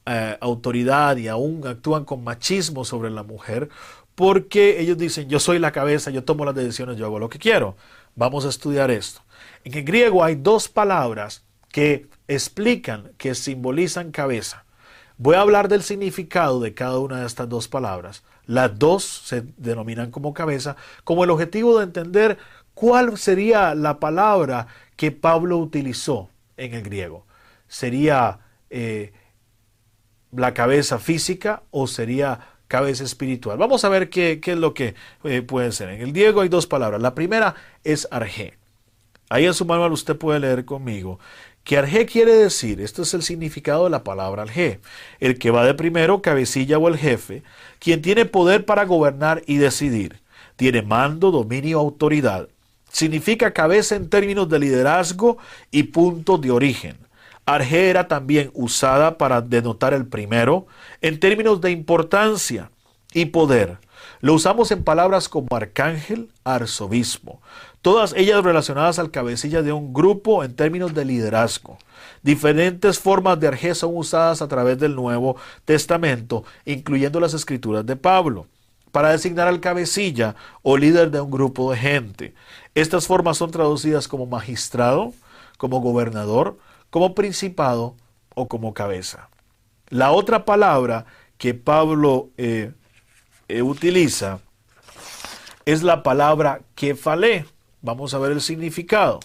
eh, 0.07 0.37
autoridad 0.41 1.17
y 1.17 1.27
aún 1.27 1.65
actúan 1.67 2.05
con 2.05 2.23
machismo 2.23 2.83
sobre 2.83 3.11
la 3.11 3.21
mujer 3.21 3.69
porque 4.15 4.81
ellos 4.81 4.97
dicen 4.97 5.29
yo 5.29 5.39
soy 5.39 5.59
la 5.59 5.71
cabeza, 5.71 6.09
yo 6.11 6.23
tomo 6.23 6.43
las 6.43 6.55
decisiones, 6.55 6.97
yo 6.97 7.05
hago 7.05 7.19
lo 7.19 7.29
que 7.29 7.39
quiero. 7.39 7.77
Vamos 8.15 8.45
a 8.45 8.49
estudiar 8.49 8.91
esto. 8.91 9.21
En 9.63 9.73
el 9.77 9.83
griego 9.83 10.23
hay 10.23 10.35
dos 10.35 10.67
palabras 10.67 11.45
que 11.71 12.07
explican, 12.27 13.11
que 13.17 13.35
simbolizan 13.35 14.11
cabeza. 14.11 14.65
Voy 15.21 15.35
a 15.35 15.41
hablar 15.41 15.67
del 15.67 15.83
significado 15.83 16.61
de 16.61 16.73
cada 16.73 16.97
una 16.97 17.19
de 17.19 17.27
estas 17.27 17.49
dos 17.49 17.67
palabras. 17.67 18.23
Las 18.45 18.79
dos 18.79 19.03
se 19.03 19.43
denominan 19.57 20.11
como 20.11 20.33
cabeza, 20.33 20.77
como 21.03 21.25
el 21.25 21.29
objetivo 21.29 21.77
de 21.77 21.83
entender 21.83 22.37
cuál 22.73 23.17
sería 23.17 23.75
la 23.75 23.99
palabra 23.99 24.67
que 24.95 25.11
Pablo 25.11 25.57
utilizó 25.57 26.29
en 26.55 26.73
el 26.73 26.83
griego. 26.83 27.25
¿Sería 27.67 28.39
eh, 28.69 29.11
la 30.31 30.53
cabeza 30.53 30.99
física 30.99 31.63
o 31.69 31.87
sería 31.87 32.39
cabeza 32.69 33.03
espiritual? 33.03 33.57
Vamos 33.57 33.83
a 33.83 33.89
ver 33.89 34.09
qué, 34.09 34.39
es 34.41 34.57
lo 34.57 34.73
que 34.73 34.95
eh, 35.25 35.41
puede 35.41 35.73
ser. 35.73 35.89
En 35.89 35.99
el 35.99 36.13
griego 36.13 36.39
hay 36.39 36.49
dos 36.49 36.65
palabras. 36.65 37.01
La 37.01 37.13
primera 37.13 37.55
es 37.83 38.07
arge. 38.09 38.57
Ahí 39.29 39.45
en 39.45 39.53
su 39.53 39.65
manual 39.65 39.91
usted 39.91 40.15
puede 40.15 40.39
leer 40.39 40.63
conmigo 40.63 41.19
que 41.69 41.77
arjé 41.77 42.07
quiere 42.07 42.33
decir, 42.33 42.81
esto 42.81 43.03
es 43.03 43.13
el 43.13 43.21
significado 43.21 43.83
de 43.83 43.91
la 43.91 44.03
palabra 44.03 44.41
arjé, 44.41 44.79
el 45.19 45.37
que 45.37 45.51
va 45.51 45.63
de 45.63 45.75
primero, 45.75 46.19
cabecilla 46.19 46.79
o 46.79 46.87
el 46.87 46.97
jefe, 46.97 47.43
quien 47.77 48.01
tiene 48.01 48.25
poder 48.25 48.65
para 48.65 48.85
gobernar 48.85 49.43
y 49.45 49.57
decidir, 49.57 50.19
tiene 50.55 50.81
mando, 50.81 51.29
dominio, 51.29 51.77
autoridad. 51.77 52.49
Significa 52.91 53.53
cabeza 53.53 53.95
en 53.95 54.09
términos 54.09 54.49
de 54.49 54.57
liderazgo 54.57 55.37
y 55.69 55.83
punto 55.83 56.39
de 56.39 56.49
origen. 56.49 56.97
Arjé 57.45 57.91
era 57.91 58.07
también 58.07 58.49
usada 58.55 59.19
para 59.19 59.41
denotar 59.41 59.93
el 59.93 60.07
primero 60.07 60.65
en 61.01 61.19
términos 61.19 61.61
de 61.61 61.69
importancia 61.69 62.71
y 63.13 63.25
poder. 63.25 63.77
Lo 64.21 64.33
usamos 64.33 64.71
en 64.71 64.83
palabras 64.83 65.29
como 65.29 65.55
arcángel, 65.55 66.31
arzobispo 66.43 67.41
todas 67.81 68.13
ellas 68.15 68.43
relacionadas 68.43 68.99
al 68.99 69.11
cabecilla 69.11 69.61
de 69.61 69.71
un 69.71 69.93
grupo 69.93 70.43
en 70.43 70.55
términos 70.55 70.93
de 70.93 71.05
liderazgo. 71.05 71.77
Diferentes 72.21 72.99
formas 72.99 73.39
de 73.39 73.47
arjé 73.47 73.75
son 73.75 73.95
usadas 73.95 74.41
a 74.41 74.47
través 74.47 74.79
del 74.79 74.95
Nuevo 74.95 75.37
Testamento, 75.65 76.43
incluyendo 76.65 77.19
las 77.19 77.33
escrituras 77.33 77.85
de 77.85 77.95
Pablo, 77.95 78.47
para 78.91 79.09
designar 79.09 79.47
al 79.47 79.59
cabecilla 79.59 80.35
o 80.61 80.77
líder 80.77 81.11
de 81.11 81.21
un 81.21 81.31
grupo 81.31 81.71
de 81.71 81.77
gente. 81.77 82.33
Estas 82.75 83.07
formas 83.07 83.37
son 83.37 83.51
traducidas 83.51 84.07
como 84.07 84.25
magistrado, 84.25 85.13
como 85.57 85.79
gobernador, 85.79 86.57
como 86.89 87.15
principado 87.15 87.95
o 88.35 88.47
como 88.47 88.73
cabeza. 88.73 89.29
La 89.89 90.11
otra 90.11 90.45
palabra 90.45 91.05
que 91.37 91.53
Pablo 91.53 92.29
eh, 92.37 92.71
eh, 93.47 93.61
utiliza 93.61 94.39
es 95.65 95.83
la 95.83 96.03
palabra 96.03 96.61
kefalé 96.75 97.45
Vamos 97.81 98.13
a 98.13 98.19
ver 98.19 98.31
el 98.31 98.41
significado. 98.41 99.19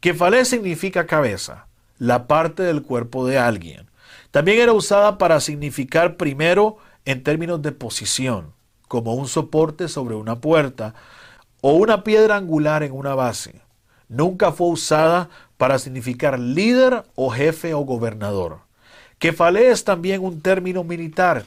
Kefalé 0.00 0.44
significa 0.44 1.06
cabeza, 1.06 1.66
la 1.98 2.26
parte 2.26 2.62
del 2.62 2.82
cuerpo 2.82 3.26
de 3.26 3.38
alguien. 3.38 3.90
También 4.30 4.60
era 4.60 4.72
usada 4.72 5.18
para 5.18 5.40
significar 5.40 6.16
primero 6.16 6.78
en 7.04 7.22
términos 7.22 7.60
de 7.62 7.72
posición, 7.72 8.52
como 8.86 9.14
un 9.14 9.28
soporte 9.28 9.88
sobre 9.88 10.14
una 10.14 10.40
puerta 10.40 10.94
o 11.60 11.72
una 11.72 12.04
piedra 12.04 12.36
angular 12.36 12.82
en 12.82 12.92
una 12.92 13.14
base. 13.14 13.60
Nunca 14.08 14.52
fue 14.52 14.68
usada 14.68 15.28
para 15.58 15.78
significar 15.78 16.38
líder 16.38 17.04
o 17.14 17.30
jefe 17.30 17.74
o 17.74 17.80
gobernador. 17.80 18.60
Kefalé 19.18 19.70
es 19.70 19.84
también 19.84 20.24
un 20.24 20.40
término 20.40 20.84
militar. 20.84 21.44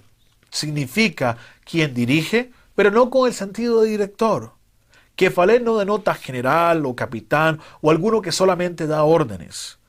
Significa 0.51 1.37
quien 1.63 1.93
dirige, 1.93 2.51
pero 2.75 2.91
no 2.91 3.09
con 3.09 3.27
el 3.27 3.33
sentido 3.33 3.81
de 3.81 3.89
director. 3.89 4.51
Kefalé 5.15 5.59
no 5.59 5.77
denota 5.77 6.15
general 6.15 6.85
o 6.85 6.95
capitán 6.95 7.59
o 7.81 7.91
alguno 7.91 8.21
que 8.21 8.31
solamente 8.31 8.87
da 8.87 9.03
órdenes 9.03 9.79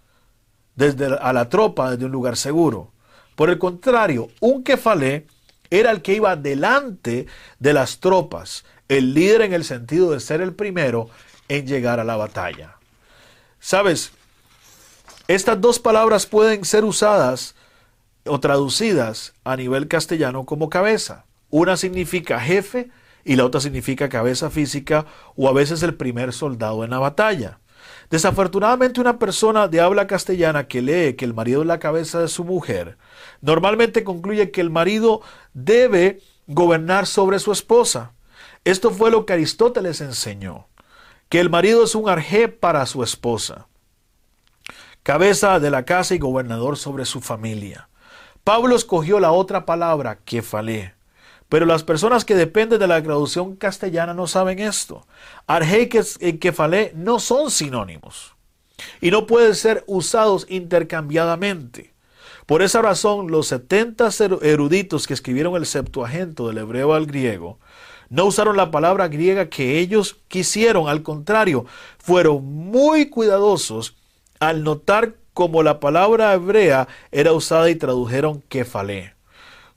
desde 0.75 1.17
a 1.17 1.33
la 1.33 1.49
tropa 1.49 1.91
desde 1.91 2.07
un 2.07 2.13
lugar 2.13 2.37
seguro. 2.37 2.93
Por 3.35 3.51
el 3.51 3.59
contrario, 3.59 4.31
un 4.41 4.63
kefalé 4.63 5.27
era 5.71 5.91
el 5.91 6.03
que 6.03 6.15
iba 6.15 6.37
delante 6.37 7.27
de 7.59 7.73
las 7.73 7.99
tropas, 8.01 8.65
el 8.89 9.15
líder 9.15 9.43
en 9.43 9.53
el 9.55 9.65
sentido 9.65 10.11
de 10.11 10.21
ser 10.21 10.41
el 10.41 10.55
primero 10.55 11.09
en 11.49 11.67
llegar 11.67 11.99
a 11.99 12.05
la 12.05 12.17
batalla. 12.17 12.77
Sabes, 13.59 14.13
estas 15.29 15.61
dos 15.61 15.79
palabras 15.79 16.27
pueden 16.27 16.65
ser 16.65 16.85
usadas 16.85 17.55
o 18.27 18.39
traducidas 18.41 19.33
a 19.45 19.57
nivel 19.57 19.89
castellano 19.89 20.45
como 20.45 20.69
cabeza. 20.69 21.25
Una 21.49 21.77
significa 21.77 22.41
jefe 22.41 22.91
y 23.25 23.37
la 23.37 23.45
otra 23.45 23.61
significa 23.61 24.09
cabeza 24.09 24.51
física 24.51 25.07
o 25.37 25.49
a 25.49 25.53
veces 25.53 25.83
el 25.83 25.95
primer 25.95 26.33
soldado 26.33 26.85
en 26.85 26.91
la 26.91 26.99
batalla. 26.99 27.59
Desafortunadamente 28.11 29.01
una 29.01 29.19
persona 29.19 29.69
de 29.69 29.81
habla 29.81 30.07
castellana 30.07 30.69
que 30.69 30.83
lee 30.83 31.15
que 31.15 31.25
el 31.25 31.35
marido 31.35 31.63
es 31.63 31.67
la 31.67 31.79
cabeza 31.79 32.21
de 32.21 32.29
su 32.29 32.45
mujer, 32.45 32.99
normalmente 33.41 34.05
concluye 34.05 34.51
que 34.51 34.61
el 34.61 34.71
marido 34.71 35.23
debe 35.55 36.21
gobernar 36.47 37.07
sobre 37.07 37.39
su 37.39 37.53
esposa. 37.53 38.13
Esto 38.65 38.91
fue 38.91 39.11
lo 39.11 39.25
que 39.25 39.33
Aristóteles 39.33 40.01
enseñó, 40.01 40.69
que 41.29 41.41
el 41.41 41.51
marido 41.51 41.85
es 41.85 41.95
un 41.95 42.09
arjé 42.09 42.49
para 42.49 42.85
su 42.87 43.03
esposa, 43.03 43.67
cabeza 45.03 45.59
de 45.59 45.71
la 45.71 45.85
casa 45.85 46.15
y 46.15 46.19
gobernador 46.19 46.77
sobre 46.77 47.05
su 47.05 47.21
familia. 47.21 47.89
Pablo 48.45 48.77
escogió 48.77 49.21
la 49.21 49.33
otra 49.33 49.65
palabra, 49.65 50.19
kefalé, 50.25 50.95
pero 51.53 51.67
las 51.67 51.85
personas 51.85 52.25
que 52.25 52.35
dependen 52.35 52.79
de 52.79 52.87
la 52.87 53.03
traducción 53.03 53.57
castellana 53.57 54.15
no 54.15 54.27
saben 54.27 54.59
esto. 54.59 55.07
Arjé 55.47 55.91
y 56.21 56.33
kefalé 56.38 56.93
no 56.97 57.19
son 57.19 57.51
sinónimos 57.51 58.35
y 59.03 59.11
no 59.11 59.27
pueden 59.27 59.55
ser 59.55 59.85
usados 59.87 60.47
intercambiadamente. 60.49 61.93
Por 62.47 62.62
esa 62.62 62.81
razón, 62.81 63.31
los 63.31 63.49
70 63.49 64.09
eruditos 64.41 65.07
que 65.07 65.12
escribieron 65.12 65.55
el 65.57 65.67
Septuagento 65.67 66.49
del 66.49 66.57
hebreo 66.57 66.95
al 66.95 67.05
griego 67.05 67.59
no 68.09 68.25
usaron 68.25 68.57
la 68.57 68.71
palabra 68.71 69.09
griega 69.09 69.51
que 69.51 69.79
ellos 69.79 70.23
quisieron, 70.29 70.88
al 70.88 71.03
contrario, 71.03 71.67
fueron 71.99 72.47
muy 72.47 73.11
cuidadosos 73.11 73.95
al 74.41 74.65
notar 74.65 75.17
cómo 75.35 75.62
la 75.62 75.81
palabra 75.81 76.33
hebrea 76.33 76.88
era 77.11 77.35
usada 77.35 77.69
y 77.69 77.75
tradujeron 77.75 78.43
kefalé. 78.49 79.12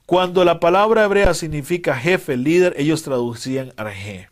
Cuando 0.06 0.44
la 0.44 0.60
palabra 0.60 1.04
hebrea 1.04 1.34
significa 1.34 1.96
jefe, 1.96 2.36
líder, 2.36 2.74
ellos 2.78 3.02
traducían 3.02 3.72
arjé. 3.76 4.30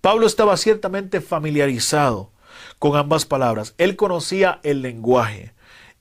Pablo 0.00 0.26
estaba 0.26 0.56
ciertamente 0.56 1.20
familiarizado 1.20 2.30
con 2.78 2.96
ambas 2.96 3.26
palabras. 3.26 3.74
Él 3.76 3.96
conocía 3.96 4.60
el 4.62 4.82
lenguaje 4.82 5.52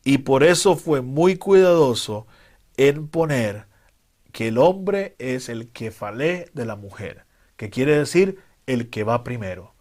y 0.04 0.20
por 0.20 0.44
eso 0.44 0.76
fue 0.76 1.02
muy 1.02 1.38
cuidadoso 1.38 2.28
en 2.78 3.08
poner 3.08 3.66
que 4.32 4.50
el 4.50 4.60
hombre 4.60 5.16
es 5.18 5.50
el 5.50 5.70
que 5.70 5.90
falé 5.90 6.50
de 6.54 6.66
la 6.66 6.76
mujer, 6.76 7.26
que 7.58 7.72
quiere 7.72 7.98
decir 7.98 8.38
el 8.68 8.92
que 8.92 9.04
va 9.04 9.24
primero. 9.24 9.74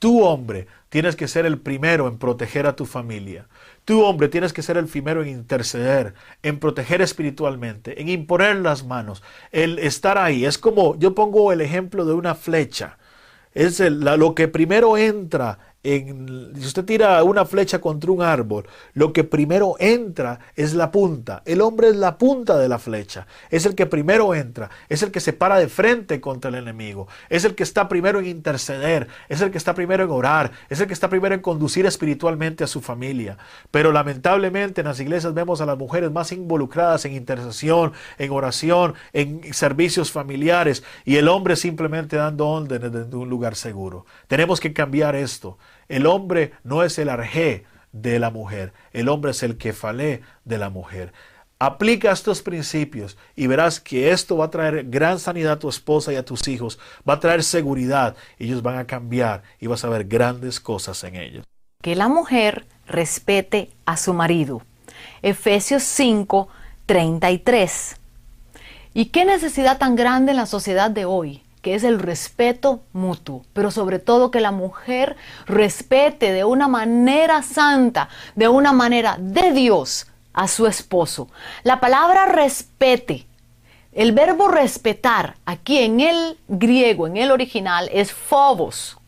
Tú, 0.00 0.24
hombre, 0.24 0.66
tienes 0.88 1.14
que 1.14 1.28
ser 1.28 1.46
el 1.46 1.60
primero 1.60 2.08
en 2.08 2.18
proteger 2.18 2.66
a 2.66 2.74
tu 2.74 2.84
familia. 2.86 3.46
Tú, 3.84 4.02
hombre, 4.04 4.28
tienes 4.28 4.52
que 4.52 4.62
ser 4.62 4.76
el 4.76 4.86
primero 4.86 5.22
en 5.22 5.28
interceder, 5.28 6.14
en 6.42 6.60
proteger 6.60 7.02
espiritualmente, 7.02 8.00
en 8.00 8.08
imponer 8.08 8.56
las 8.56 8.84
manos, 8.84 9.22
el 9.50 9.78
estar 9.80 10.18
ahí. 10.18 10.44
Es 10.44 10.56
como, 10.56 10.96
yo 10.98 11.14
pongo 11.14 11.52
el 11.52 11.60
ejemplo 11.60 12.04
de 12.04 12.12
una 12.12 12.34
flecha. 12.36 12.98
Es 13.54 13.80
lo 13.80 14.34
que 14.34 14.48
primero 14.48 14.96
entra 14.96 15.71
si 15.82 16.66
usted 16.66 16.84
tira 16.84 17.22
una 17.24 17.44
flecha 17.44 17.80
contra 17.80 18.12
un 18.12 18.22
árbol, 18.22 18.66
lo 18.94 19.12
que 19.12 19.24
primero 19.24 19.74
entra 19.80 20.38
es 20.54 20.74
la 20.74 20.92
punta. 20.92 21.42
El 21.44 21.60
hombre 21.60 21.88
es 21.88 21.96
la 21.96 22.18
punta 22.18 22.56
de 22.56 22.68
la 22.68 22.78
flecha. 22.78 23.26
Es 23.50 23.66
el 23.66 23.74
que 23.74 23.86
primero 23.86 24.32
entra. 24.34 24.70
Es 24.88 25.02
el 25.02 25.10
que 25.10 25.18
se 25.18 25.32
para 25.32 25.58
de 25.58 25.68
frente 25.68 26.20
contra 26.20 26.50
el 26.50 26.54
enemigo. 26.54 27.08
Es 27.28 27.44
el 27.44 27.56
que 27.56 27.64
está 27.64 27.88
primero 27.88 28.20
en 28.20 28.26
interceder. 28.26 29.08
Es 29.28 29.40
el 29.40 29.50
que 29.50 29.58
está 29.58 29.74
primero 29.74 30.04
en 30.04 30.10
orar. 30.10 30.52
Es 30.70 30.80
el 30.80 30.86
que 30.86 30.94
está 30.94 31.08
primero 31.08 31.34
en 31.34 31.40
conducir 31.40 31.84
espiritualmente 31.84 32.62
a 32.62 32.68
su 32.68 32.80
familia. 32.80 33.36
Pero 33.72 33.90
lamentablemente 33.90 34.82
en 34.82 34.86
las 34.86 35.00
iglesias 35.00 35.34
vemos 35.34 35.60
a 35.60 35.66
las 35.66 35.78
mujeres 35.78 36.12
más 36.12 36.30
involucradas 36.30 37.04
en 37.06 37.14
intercesión, 37.14 37.92
en 38.18 38.30
oración, 38.30 38.94
en 39.12 39.52
servicios 39.52 40.12
familiares 40.12 40.84
y 41.04 41.16
el 41.16 41.26
hombre 41.26 41.56
simplemente 41.56 42.16
dando 42.16 42.46
órdenes 42.46 42.92
desde 42.92 43.16
un 43.16 43.28
lugar 43.28 43.56
seguro. 43.56 44.06
Tenemos 44.28 44.60
que 44.60 44.72
cambiar 44.72 45.16
esto. 45.16 45.58
El 45.92 46.06
hombre 46.06 46.52
no 46.64 46.82
es 46.82 46.98
el 46.98 47.10
arjé 47.10 47.66
de 47.92 48.18
la 48.18 48.30
mujer, 48.30 48.72
el 48.94 49.10
hombre 49.10 49.32
es 49.32 49.42
el 49.42 49.58
kefalé 49.58 50.22
de 50.46 50.56
la 50.56 50.70
mujer. 50.70 51.12
Aplica 51.58 52.10
estos 52.12 52.40
principios 52.40 53.18
y 53.36 53.46
verás 53.46 53.78
que 53.78 54.10
esto 54.10 54.38
va 54.38 54.46
a 54.46 54.50
traer 54.50 54.84
gran 54.88 55.18
sanidad 55.18 55.52
a 55.52 55.58
tu 55.58 55.68
esposa 55.68 56.10
y 56.10 56.16
a 56.16 56.24
tus 56.24 56.48
hijos, 56.48 56.78
va 57.06 57.12
a 57.12 57.20
traer 57.20 57.42
seguridad, 57.42 58.16
ellos 58.38 58.62
van 58.62 58.78
a 58.78 58.86
cambiar 58.86 59.42
y 59.60 59.66
vas 59.66 59.84
a 59.84 59.90
ver 59.90 60.04
grandes 60.04 60.60
cosas 60.60 61.04
en 61.04 61.14
ellos. 61.14 61.44
Que 61.82 61.94
la 61.94 62.08
mujer 62.08 62.64
respete 62.86 63.68
a 63.84 63.98
su 63.98 64.14
marido. 64.14 64.62
Efesios 65.20 65.82
5, 65.82 66.48
33. 66.86 67.96
¿Y 68.94 69.04
qué 69.10 69.26
necesidad 69.26 69.76
tan 69.76 69.94
grande 69.94 70.30
en 70.30 70.38
la 70.38 70.46
sociedad 70.46 70.90
de 70.90 71.04
hoy? 71.04 71.41
Que 71.62 71.76
es 71.76 71.84
el 71.84 72.00
respeto 72.00 72.82
mutuo, 72.92 73.44
pero 73.52 73.70
sobre 73.70 74.00
todo 74.00 74.30
que 74.30 74.40
la 74.40 74.50
mujer 74.50 75.16
respete 75.46 76.32
de 76.32 76.44
una 76.44 76.68
manera 76.68 77.42
santa, 77.42 78.08
de 78.34 78.48
una 78.48 78.72
manera 78.72 79.16
de 79.18 79.52
Dios 79.52 80.08
a 80.32 80.48
su 80.48 80.66
esposo. 80.66 81.28
La 81.62 81.80
palabra 81.80 82.26
respete, 82.26 83.26
el 83.92 84.12
verbo 84.12 84.48
respetar 84.48 85.36
aquí 85.44 85.78
en 85.78 86.00
el 86.00 86.38
griego, 86.48 87.06
en 87.06 87.16
el 87.16 87.30
original, 87.30 87.88
es 87.92 88.12
phobos. 88.12 88.98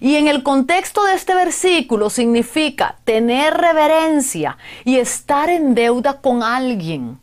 Y 0.00 0.16
en 0.16 0.28
el 0.28 0.42
contexto 0.42 1.04
de 1.04 1.14
este 1.14 1.34
versículo 1.34 2.08
significa 2.08 2.96
tener 3.04 3.54
reverencia 3.54 4.56
y 4.84 4.96
estar 4.96 5.50
en 5.50 5.74
deuda 5.74 6.20
con 6.20 6.42
alguien. 6.42 7.18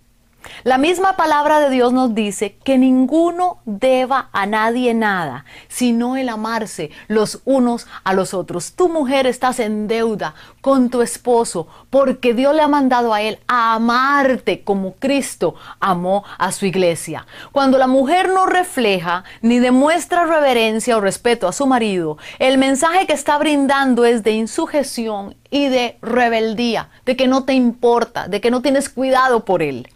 La 0.63 0.77
misma 0.77 1.15
palabra 1.17 1.59
de 1.59 1.69
Dios 1.69 1.93
nos 1.93 2.13
dice 2.13 2.55
que 2.63 2.77
ninguno 2.77 3.59
deba 3.65 4.29
a 4.31 4.45
nadie 4.45 4.93
nada, 4.93 5.45
sino 5.67 6.17
el 6.17 6.29
amarse 6.29 6.91
los 7.07 7.41
unos 7.45 7.87
a 8.03 8.13
los 8.13 8.33
otros. 8.33 8.73
Tu 8.73 8.89
mujer 8.89 9.27
estás 9.27 9.59
en 9.59 9.87
deuda 9.87 10.35
con 10.61 10.89
tu 10.89 11.01
esposo 11.01 11.67
porque 11.89 12.33
Dios 12.33 12.55
le 12.55 12.61
ha 12.61 12.67
mandado 12.67 13.13
a 13.13 13.21
él 13.21 13.39
a 13.47 13.73
amarte 13.75 14.63
como 14.63 14.93
Cristo 14.95 15.55
amó 15.79 16.23
a 16.37 16.51
su 16.51 16.65
iglesia. 16.65 17.25
Cuando 17.51 17.77
la 17.77 17.87
mujer 17.87 18.29
no 18.29 18.45
refleja 18.45 19.23
ni 19.41 19.59
demuestra 19.59 20.25
reverencia 20.25 20.97
o 20.97 21.01
respeto 21.01 21.47
a 21.47 21.53
su 21.53 21.65
marido, 21.65 22.17
el 22.39 22.57
mensaje 22.57 23.07
que 23.07 23.13
está 23.13 23.37
brindando 23.37 24.05
es 24.05 24.23
de 24.23 24.31
insujeción 24.31 25.35
y 25.49 25.67
de 25.67 25.97
rebeldía, 26.01 26.89
de 27.05 27.15
que 27.15 27.27
no 27.27 27.43
te 27.43 27.53
importa, 27.53 28.27
de 28.27 28.41
que 28.41 28.51
no 28.51 28.61
tienes 28.61 28.89
cuidado 28.89 29.45
por 29.45 29.61
él. 29.61 29.87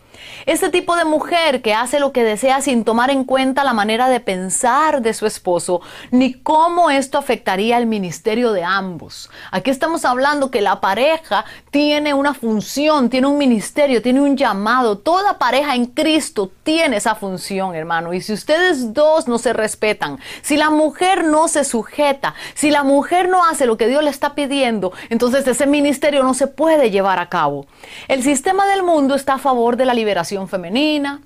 Este 0.46 0.70
tipo 0.70 0.96
de 0.96 1.06
mujer 1.06 1.62
que 1.62 1.74
hace 1.74 2.00
lo 2.00 2.12
que 2.12 2.24
desea 2.24 2.62
sin 2.62 2.84
tomar 2.84 3.10
en 3.10 3.24
cuenta 3.24 3.64
la 3.64 3.74
manera 3.74 4.10
de 4.10 4.20
pensar 4.20 5.02
de 5.02 5.14
su 5.14 5.26
esposo, 5.26 5.82
ni 6.12 6.34
cómo 6.34 6.90
esto 6.90 7.18
afectaría 7.18 7.78
el 7.78 7.86
ministerio 7.86 8.52
de 8.52 8.64
ambos. 8.64 9.30
Aquí 9.52 9.72
estamos 9.72 10.06
hablando 10.06 10.52
que 10.52 10.62
la 10.62 10.82
pareja 10.82 11.46
tiene 11.72 12.14
una 12.14 12.34
función, 12.34 13.10
tiene 13.10 13.28
un 13.28 13.38
ministerio, 13.38 14.02
tiene 14.02 14.22
un 14.22 14.38
llamado. 14.38 14.98
Toda 14.98 15.38
pareja 15.38 15.76
en 15.76 15.86
Cristo 15.86 16.52
tiene 16.64 16.98
esa 16.98 17.16
función, 17.16 17.76
hermano. 17.76 18.14
Y 18.14 18.22
si 18.22 18.34
ustedes 18.34 18.94
dos 18.94 19.28
no 19.28 19.38
se 19.38 19.54
respetan, 19.54 20.20
si 20.42 20.58
la 20.58 20.70
mujer 20.70 21.24
no 21.24 21.48
se 21.48 21.64
sujeta, 21.64 22.36
si 22.54 22.72
la 22.72 22.84
mujer 22.84 23.30
no 23.30 23.46
hace 23.46 23.66
lo 23.66 23.78
que 23.78 23.88
Dios 23.88 24.04
le 24.04 24.10
está 24.10 24.36
pidiendo, 24.36 24.92
entonces 25.10 25.48
ese 25.48 25.66
ministerio 25.66 26.24
no 26.24 26.34
se 26.34 26.48
puede 26.48 26.92
llevar 26.92 27.20
a 27.20 27.30
cabo. 27.30 27.66
El 28.08 28.24
sistema 28.24 28.66
del 28.68 28.84
mundo 28.84 29.16
está 29.16 29.36
a 29.36 29.40
favor 29.40 29.78
de 29.78 29.86
la 29.86 29.94
liberación 29.94 30.25
femenina, 30.48 31.22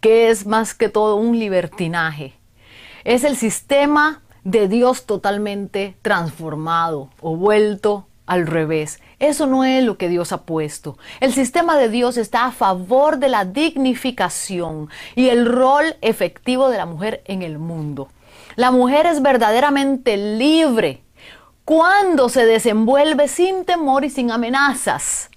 que 0.00 0.30
es 0.30 0.46
más 0.46 0.74
que 0.74 0.88
todo 0.88 1.16
un 1.16 1.38
libertinaje. 1.38 2.34
Es 3.04 3.24
el 3.24 3.36
sistema 3.36 4.22
de 4.44 4.68
Dios 4.68 5.06
totalmente 5.06 5.96
transformado 6.02 7.10
o 7.20 7.36
vuelto 7.36 8.06
al 8.26 8.46
revés. 8.46 9.00
Eso 9.18 9.46
no 9.46 9.64
es 9.64 9.82
lo 9.84 9.98
que 9.98 10.08
Dios 10.08 10.32
ha 10.32 10.42
puesto. 10.42 10.96
El 11.20 11.32
sistema 11.32 11.76
de 11.76 11.88
Dios 11.88 12.16
está 12.16 12.46
a 12.46 12.52
favor 12.52 13.18
de 13.18 13.28
la 13.28 13.44
dignificación 13.44 14.88
y 15.16 15.28
el 15.28 15.46
rol 15.46 15.96
efectivo 16.00 16.68
de 16.68 16.78
la 16.78 16.86
mujer 16.86 17.22
en 17.26 17.42
el 17.42 17.58
mundo. 17.58 18.08
La 18.56 18.70
mujer 18.70 19.06
es 19.06 19.20
verdaderamente 19.22 20.16
libre 20.16 21.02
cuando 21.64 22.28
se 22.28 22.46
desenvuelve 22.46 23.28
sin 23.28 23.64
temor 23.64 24.04
y 24.04 24.10
sin 24.10 24.30
amenazas. 24.30 25.30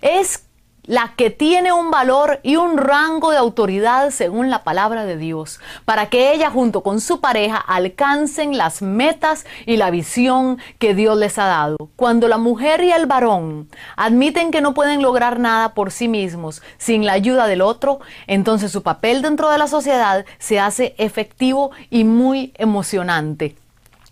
Es 0.00 0.44
la 0.88 1.12
que 1.16 1.28
tiene 1.28 1.70
un 1.70 1.90
valor 1.90 2.40
y 2.42 2.56
un 2.56 2.78
rango 2.78 3.30
de 3.30 3.36
autoridad 3.36 4.10
según 4.10 4.48
la 4.48 4.64
palabra 4.64 5.04
de 5.04 5.18
Dios, 5.18 5.60
para 5.84 6.06
que 6.06 6.32
ella 6.32 6.50
junto 6.50 6.82
con 6.82 7.02
su 7.02 7.20
pareja 7.20 7.58
alcancen 7.58 8.56
las 8.56 8.80
metas 8.80 9.44
y 9.66 9.76
la 9.76 9.90
visión 9.90 10.58
que 10.78 10.94
Dios 10.94 11.18
les 11.18 11.38
ha 11.38 11.44
dado. 11.44 11.76
Cuando 11.94 12.26
la 12.26 12.38
mujer 12.38 12.82
y 12.82 12.90
el 12.90 13.04
varón 13.04 13.68
admiten 13.96 14.50
que 14.50 14.62
no 14.62 14.72
pueden 14.72 15.02
lograr 15.02 15.38
nada 15.38 15.74
por 15.74 15.92
sí 15.92 16.08
mismos 16.08 16.62
sin 16.78 17.04
la 17.04 17.12
ayuda 17.12 17.46
del 17.46 17.60
otro, 17.60 18.00
entonces 18.26 18.72
su 18.72 18.82
papel 18.82 19.20
dentro 19.20 19.50
de 19.50 19.58
la 19.58 19.66
sociedad 19.66 20.24
se 20.38 20.58
hace 20.58 20.94
efectivo 20.96 21.70
y 21.90 22.04
muy 22.04 22.54
emocionante. 22.56 23.56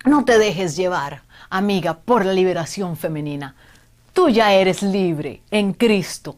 No 0.04 0.26
te 0.26 0.38
dejes 0.38 0.76
llevar, 0.76 1.22
amiga, 1.48 1.94
por 1.94 2.26
la 2.26 2.34
liberación 2.34 2.98
femenina. 2.98 3.54
Tú 4.12 4.28
ya 4.28 4.52
eres 4.52 4.82
libre 4.82 5.40
en 5.50 5.72
Cristo 5.72 6.36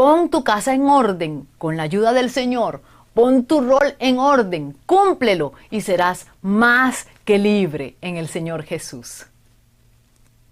Pon 0.00 0.30
tu 0.30 0.42
casa 0.42 0.72
en 0.72 0.88
orden 0.88 1.46
con 1.58 1.76
la 1.76 1.82
ayuda 1.82 2.14
del 2.14 2.30
Señor. 2.30 2.80
Pon 3.12 3.44
tu 3.44 3.60
rol 3.60 3.96
en 3.98 4.18
orden, 4.18 4.74
cúmplelo 4.86 5.52
y 5.68 5.82
serás 5.82 6.26
más 6.40 7.06
que 7.26 7.36
libre 7.36 7.96
en 8.00 8.16
el 8.16 8.26
Señor 8.26 8.62
Jesús. 8.62 9.26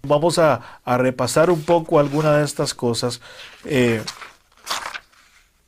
Vamos 0.03 0.37
a, 0.37 0.61
repasar 0.85 1.49
un 1.49 1.63
poco 1.63 1.97
algunas 1.97 2.37
de 2.37 2.43
estas 2.43 2.75
cosas. 2.75 3.21
Eh, 3.65 4.03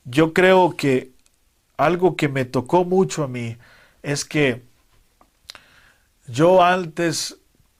yo 0.05 0.31
creo 0.31 0.77
que 0.77 1.13
algo 1.75 2.15
que 2.15 2.29
me 2.29 2.45
tocó 2.45 2.85
mucho 2.85 3.23
a 3.23 3.27
mí 3.27 3.57
es 4.03 4.25
que 4.25 4.61
yo 6.27 6.61
antes 6.61 7.35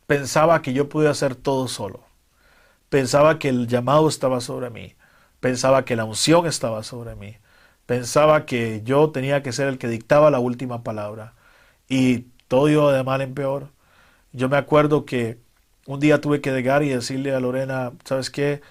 pensaba 0.08 0.64
que 0.64 0.74
yo 0.74 0.90
podía 0.90 1.12
hacer 1.12 1.36
todo 1.36 1.68
solo. 1.68 2.00
Pensaba 2.90 3.38
que 3.38 3.50
el 3.50 3.68
llamado 3.68 4.10
estaba 4.10 4.42
sobre 4.42 4.72
mí. 4.72 4.96
Pensaba 5.42 5.86
que 5.86 5.98
la 5.98 6.06
unción 6.06 6.48
estaba 6.48 6.84
sobre 6.84 7.16
mí. 7.16 7.38
Pensaba 7.86 8.46
que 8.46 8.82
yo 8.86 9.12
tenía 9.12 9.44
que 9.44 9.52
ser 9.52 9.68
el 9.68 9.78
que 9.80 9.90
dictaba 9.90 10.32
la 10.32 10.40
última 10.40 10.84
palabra. 10.84 11.34
Y 11.90 12.28
todo 12.48 12.70
iba 12.70 12.94
de 12.94 13.04
mal 13.04 13.22
en 13.22 13.34
peor. 13.34 13.70
Yo 14.34 14.50
me 14.50 14.58
acuerdo 14.58 15.06
que 15.06 15.40
un 15.88 16.00
día 16.00 16.22
tuve 16.22 16.42
que 16.42 16.52
llegar 16.52 16.84
y 16.84 16.90
decirle 16.90 17.34
a 17.36 17.40
Lorena, 17.40 17.92
¿sabes 18.06 18.30
qué? 18.30 18.62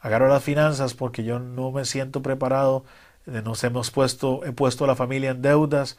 Agarro 0.00 0.28
las 0.28 0.42
finanzas 0.42 0.94
porque 0.94 1.24
yo 1.24 1.38
no 1.40 1.72
me 1.72 1.84
siento 1.84 2.22
preparado. 2.22 2.84
Eh, 3.26 3.42
nos 3.44 3.62
hemos 3.64 3.90
puesto, 3.90 4.44
he 4.44 4.52
puesto 4.52 4.84
a 4.84 4.86
la 4.86 4.96
familia 4.96 5.30
en 5.30 5.42
deudas. 5.42 5.98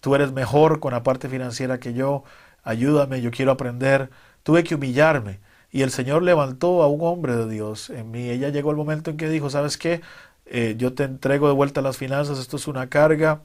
Tú 0.00 0.14
eres 0.14 0.32
mejor 0.32 0.80
con 0.80 0.92
la 0.92 1.02
parte 1.02 1.28
financiera 1.28 1.80
que 1.80 1.92
yo. 1.94 2.24
Ayúdame, 2.62 3.20
yo 3.20 3.30
quiero 3.30 3.52
aprender. 3.52 4.10
Tuve 4.42 4.64
que 4.64 4.76
humillarme. 4.76 5.40
Y 5.72 5.82
el 5.82 5.90
Señor 5.90 6.22
levantó 6.22 6.82
a 6.82 6.86
un 6.86 7.00
hombre 7.00 7.34
de 7.34 7.48
Dios 7.48 7.88
en 7.88 8.10
mí. 8.10 8.28
Ella 8.28 8.50
llegó 8.50 8.70
el 8.70 8.76
momento 8.76 9.10
en 9.10 9.16
que 9.16 9.30
dijo, 9.30 9.48
¿sabes 9.48 9.78
qué? 9.78 10.02
Eh, 10.44 10.74
yo 10.76 10.92
te 10.92 11.04
entrego 11.04 11.48
de 11.48 11.54
vuelta 11.54 11.80
las 11.80 11.96
finanzas, 11.96 12.38
esto 12.38 12.58
es 12.58 12.68
una 12.68 12.90
carga. 12.90 13.42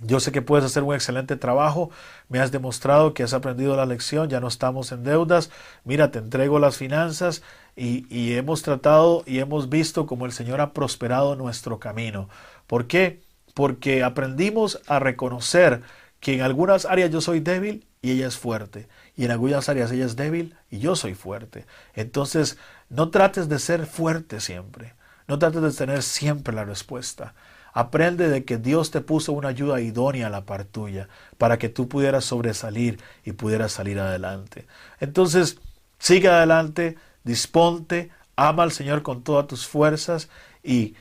Yo 0.00 0.20
sé 0.20 0.32
que 0.32 0.42
puedes 0.42 0.64
hacer 0.64 0.82
un 0.82 0.94
excelente 0.94 1.36
trabajo, 1.36 1.90
me 2.28 2.40
has 2.40 2.50
demostrado 2.50 3.14
que 3.14 3.22
has 3.22 3.32
aprendido 3.34 3.76
la 3.76 3.86
lección, 3.86 4.28
ya 4.28 4.40
no 4.40 4.48
estamos 4.48 4.90
en 4.90 5.04
deudas, 5.04 5.50
mira, 5.84 6.10
te 6.10 6.18
entrego 6.18 6.58
las 6.58 6.76
finanzas 6.78 7.42
y, 7.76 8.06
y 8.14 8.34
hemos 8.34 8.62
tratado 8.62 9.22
y 9.26 9.38
hemos 9.38 9.68
visto 9.68 10.06
cómo 10.06 10.26
el 10.26 10.32
Señor 10.32 10.60
ha 10.60 10.72
prosperado 10.72 11.36
nuestro 11.36 11.78
camino. 11.78 12.28
¿Por 12.66 12.86
qué? 12.86 13.22
Porque 13.54 14.02
aprendimos 14.02 14.80
a 14.88 14.98
reconocer 14.98 15.82
que 16.20 16.34
en 16.34 16.40
algunas 16.40 16.86
áreas 16.86 17.10
yo 17.10 17.20
soy 17.20 17.40
débil 17.40 17.86
y 18.02 18.12
ella 18.12 18.26
es 18.26 18.36
fuerte 18.36 18.88
y 19.16 19.24
en 19.24 19.30
algunas 19.30 19.68
áreas 19.68 19.92
ella 19.92 20.06
es 20.06 20.16
débil 20.16 20.56
y 20.70 20.78
yo 20.78 20.96
soy 20.96 21.14
fuerte. 21.14 21.66
Entonces, 21.94 22.58
no 22.88 23.10
trates 23.10 23.48
de 23.48 23.58
ser 23.58 23.86
fuerte 23.86 24.40
siempre. 24.40 24.94
No 25.28 25.38
trates 25.38 25.62
de 25.62 25.72
tener 25.72 26.02
siempre 26.02 26.54
la 26.54 26.64
respuesta. 26.64 27.34
Aprende 27.72 28.28
de 28.28 28.44
que 28.44 28.58
Dios 28.58 28.90
te 28.90 29.00
puso 29.00 29.32
una 29.32 29.48
ayuda 29.48 29.80
idónea 29.80 30.26
a 30.26 30.30
la 30.30 30.44
par 30.44 30.64
tuya 30.64 31.08
para 31.38 31.58
que 31.58 31.68
tú 31.68 31.88
pudieras 31.88 32.24
sobresalir 32.24 33.00
y 33.24 33.32
pudieras 33.32 33.72
salir 33.72 33.98
adelante. 33.98 34.66
Entonces, 35.00 35.58
sigue 35.98 36.28
adelante, 36.28 36.96
disponte, 37.24 38.10
ama 38.36 38.64
al 38.64 38.72
Señor 38.72 39.02
con 39.02 39.22
todas 39.22 39.46
tus 39.46 39.66
fuerzas 39.66 40.28
y 40.62 40.94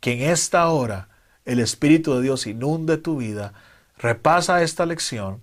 que 0.00 0.12
en 0.12 0.30
esta 0.30 0.68
hora 0.68 1.08
el 1.44 1.60
Espíritu 1.60 2.14
de 2.14 2.22
Dios 2.22 2.46
inunde 2.46 2.96
tu 2.96 3.18
vida. 3.18 3.52
Repasa 3.98 4.62
esta 4.62 4.86
lección 4.86 5.42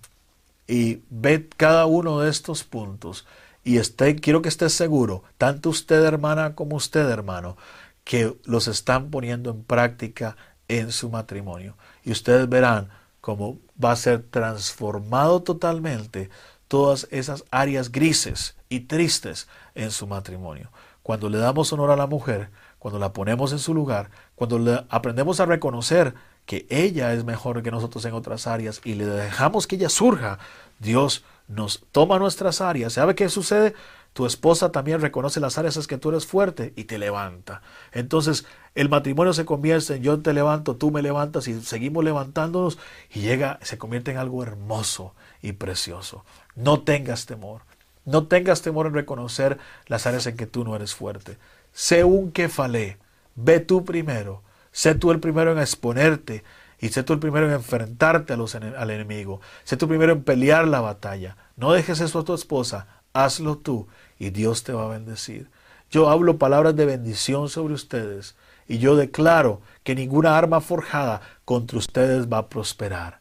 y 0.67 1.01
ve 1.09 1.47
cada 1.55 1.85
uno 1.85 2.19
de 2.19 2.29
estos 2.29 2.63
puntos 2.63 3.25
y 3.63 3.77
esté, 3.77 4.15
quiero 4.15 4.41
que 4.41 4.49
estés 4.49 4.73
seguro, 4.73 5.23
tanto 5.37 5.69
usted 5.69 6.03
hermana 6.03 6.55
como 6.55 6.75
usted 6.75 7.09
hermano, 7.09 7.57
que 8.03 8.37
los 8.45 8.67
están 8.67 9.09
poniendo 9.09 9.49
en 9.49 9.63
práctica 9.63 10.37
en 10.69 10.91
su 10.91 11.09
matrimonio. 11.09 11.75
Y 12.03 12.11
ustedes 12.11 12.47
verán 12.47 12.89
cómo 13.19 13.59
va 13.83 13.91
a 13.91 13.97
ser 13.97 14.23
transformado 14.23 15.43
totalmente 15.43 16.29
todas 16.69 17.07
esas 17.11 17.43
áreas 17.51 17.91
grises 17.91 18.55
y 18.69 18.81
tristes 18.81 19.49
en 19.75 19.91
su 19.91 20.07
matrimonio. 20.07 20.71
Cuando 21.03 21.29
le 21.29 21.37
damos 21.37 21.71
honor 21.73 21.91
a 21.91 21.97
la 21.97 22.07
mujer, 22.07 22.49
cuando 22.79 22.99
la 22.99 23.11
ponemos 23.11 23.51
en 23.51 23.59
su 23.59 23.73
lugar, 23.73 24.09
cuando 24.35 24.59
le 24.59 24.85
aprendemos 24.89 25.39
a 25.41 25.45
reconocer 25.45 26.13
que 26.47 26.65
ella 26.69 27.13
es 27.13 27.25
mejor 27.25 27.61
que 27.61 27.71
nosotros 27.71 28.03
en 28.05 28.13
otras 28.13 28.47
áreas 28.47 28.81
y 28.85 28.95
le 28.95 29.05
dejamos 29.05 29.67
que 29.67 29.75
ella 29.75 29.89
surja, 29.89 30.39
Dios 30.79 31.23
nos 31.47 31.83
toma 31.91 32.17
nuestras 32.19 32.61
áreas. 32.61 32.93
¿Sabe 32.93 33.15
qué 33.15 33.27
sucede? 33.27 33.75
Tu 34.13 34.25
esposa 34.25 34.71
también 34.71 35.01
reconoce 35.01 35.41
las 35.41 35.57
áreas 35.57 35.75
en 35.75 35.83
que 35.83 35.97
tú 35.97 36.09
eres 36.09 36.25
fuerte 36.25 36.73
y 36.77 36.85
te 36.85 36.97
levanta. 36.97 37.61
Entonces 37.91 38.45
el 38.75 38.87
matrimonio 38.87 39.33
se 39.33 39.45
convierte 39.45 39.97
en 39.97 40.03
yo 40.03 40.19
te 40.21 40.33
levanto, 40.33 40.77
tú 40.77 40.89
me 40.89 41.01
levantas 41.01 41.49
y 41.49 41.61
seguimos 41.61 42.03
levantándonos 42.05 42.79
y 43.13 43.19
llega, 43.19 43.59
se 43.61 43.77
convierte 43.77 44.11
en 44.11 44.17
algo 44.17 44.41
hermoso 44.41 45.13
y 45.41 45.51
precioso. 45.51 46.23
No 46.55 46.79
tengas 46.79 47.25
temor. 47.25 47.61
No 48.05 48.27
tengas 48.27 48.61
temor 48.61 48.87
en 48.87 48.93
reconocer 48.93 49.57
las 49.87 50.07
áreas 50.07 50.25
en 50.27 50.37
que 50.37 50.47
tú 50.47 50.63
no 50.63 50.77
eres 50.77 50.95
fuerte. 50.95 51.37
Sé 51.73 52.05
un 52.05 52.31
que 52.31 52.47
falé. 52.47 52.97
Ve 53.35 53.59
tú 53.59 53.83
primero 53.83 54.46
Sé 54.77 54.93
tú 54.93 55.09
el 55.09 55.19
primero 55.19 55.51
en 55.51 55.57
exponerte 55.57 56.43
y 56.77 56.89
sé 56.89 57.01
tú 57.01 57.13
el 57.13 57.19
primero 57.19 57.47
en 57.47 57.53
enfrentarte 57.53 58.33
a 58.33 58.37
los, 58.37 58.53
al 58.53 58.91
enemigo. 58.91 59.41
Sé 59.63 59.75
tú 59.75 59.85
el 59.85 59.89
primero 59.89 60.13
en 60.13 60.23
pelear 60.23 60.67
la 60.67 60.81
batalla. 60.81 61.35
No 61.55 61.71
dejes 61.71 61.99
eso 61.99 62.19
a 62.19 62.23
tu 62.23 62.35
esposa, 62.35 62.85
hazlo 63.11 63.57
tú 63.57 63.87
y 64.19 64.29
Dios 64.29 64.63
te 64.63 64.73
va 64.73 64.85
a 64.85 64.89
bendecir. 64.89 65.49
Yo 65.89 66.11
hablo 66.11 66.37
palabras 66.37 66.75
de 66.75 66.85
bendición 66.85 67.49
sobre 67.49 67.73
ustedes 67.73 68.35
y 68.67 68.77
yo 68.77 68.95
declaro 68.95 69.61
que 69.81 69.95
ninguna 69.95 70.37
arma 70.37 70.61
forjada 70.61 71.21
contra 71.43 71.79
ustedes 71.79 72.31
va 72.31 72.37
a 72.37 72.47
prosperar. 72.47 73.19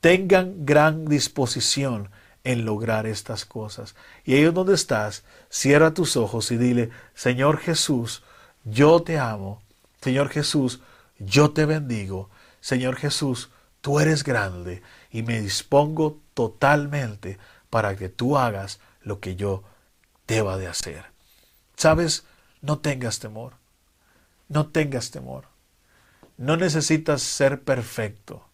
Tengan 0.00 0.64
gran 0.64 1.04
disposición 1.04 2.08
en 2.44 2.64
lograr 2.64 3.06
estas 3.06 3.44
cosas. 3.44 3.94
Y 4.24 4.36
ahí 4.36 4.44
donde 4.44 4.72
estás, 4.72 5.22
cierra 5.50 5.92
tus 5.92 6.16
ojos 6.16 6.50
y 6.50 6.56
dile, 6.56 6.88
Señor 7.14 7.58
Jesús, 7.58 8.22
yo 8.64 9.02
te 9.02 9.18
amo 9.18 9.60
Señor 10.02 10.30
Jesús, 10.30 10.80
yo 11.18 11.52
te 11.52 11.64
bendigo. 11.64 12.28
Señor 12.60 12.96
Jesús, 12.96 13.50
tú 13.80 14.00
eres 14.00 14.24
grande 14.24 14.82
y 15.10 15.22
me 15.22 15.40
dispongo 15.40 16.20
totalmente 16.34 17.38
para 17.70 17.94
que 17.96 18.08
tú 18.08 18.36
hagas 18.36 18.80
lo 19.00 19.20
que 19.20 19.36
yo 19.36 19.62
deba 20.26 20.58
de 20.58 20.66
hacer. 20.66 21.06
¿Sabes? 21.76 22.24
No 22.60 22.80
tengas 22.80 23.20
temor. 23.20 23.54
No 24.48 24.66
tengas 24.66 25.12
temor. 25.12 25.46
No 26.36 26.56
necesitas 26.56 27.22
ser 27.22 27.62
perfecto. 27.62 28.44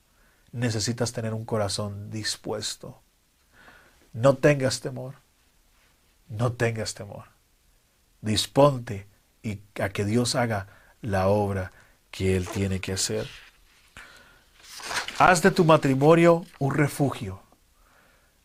Necesitas 0.52 1.12
tener 1.12 1.32
un 1.32 1.46
corazón 1.46 2.10
dispuesto. 2.10 3.00
No 4.12 4.36
tengas 4.36 4.80
temor. 4.80 5.14
No 6.28 6.52
tengas 6.52 6.92
temor. 6.92 7.24
Disponte 8.20 9.06
y 9.42 9.62
a 9.80 9.88
que 9.88 10.04
Dios 10.04 10.34
haga 10.34 10.77
la 11.02 11.28
obra 11.28 11.72
que 12.10 12.36
Él 12.36 12.48
tiene 12.48 12.80
que 12.80 12.92
hacer. 12.92 13.26
Haz 15.18 15.42
de 15.42 15.50
tu 15.50 15.64
matrimonio 15.64 16.44
un 16.58 16.74
refugio. 16.74 17.42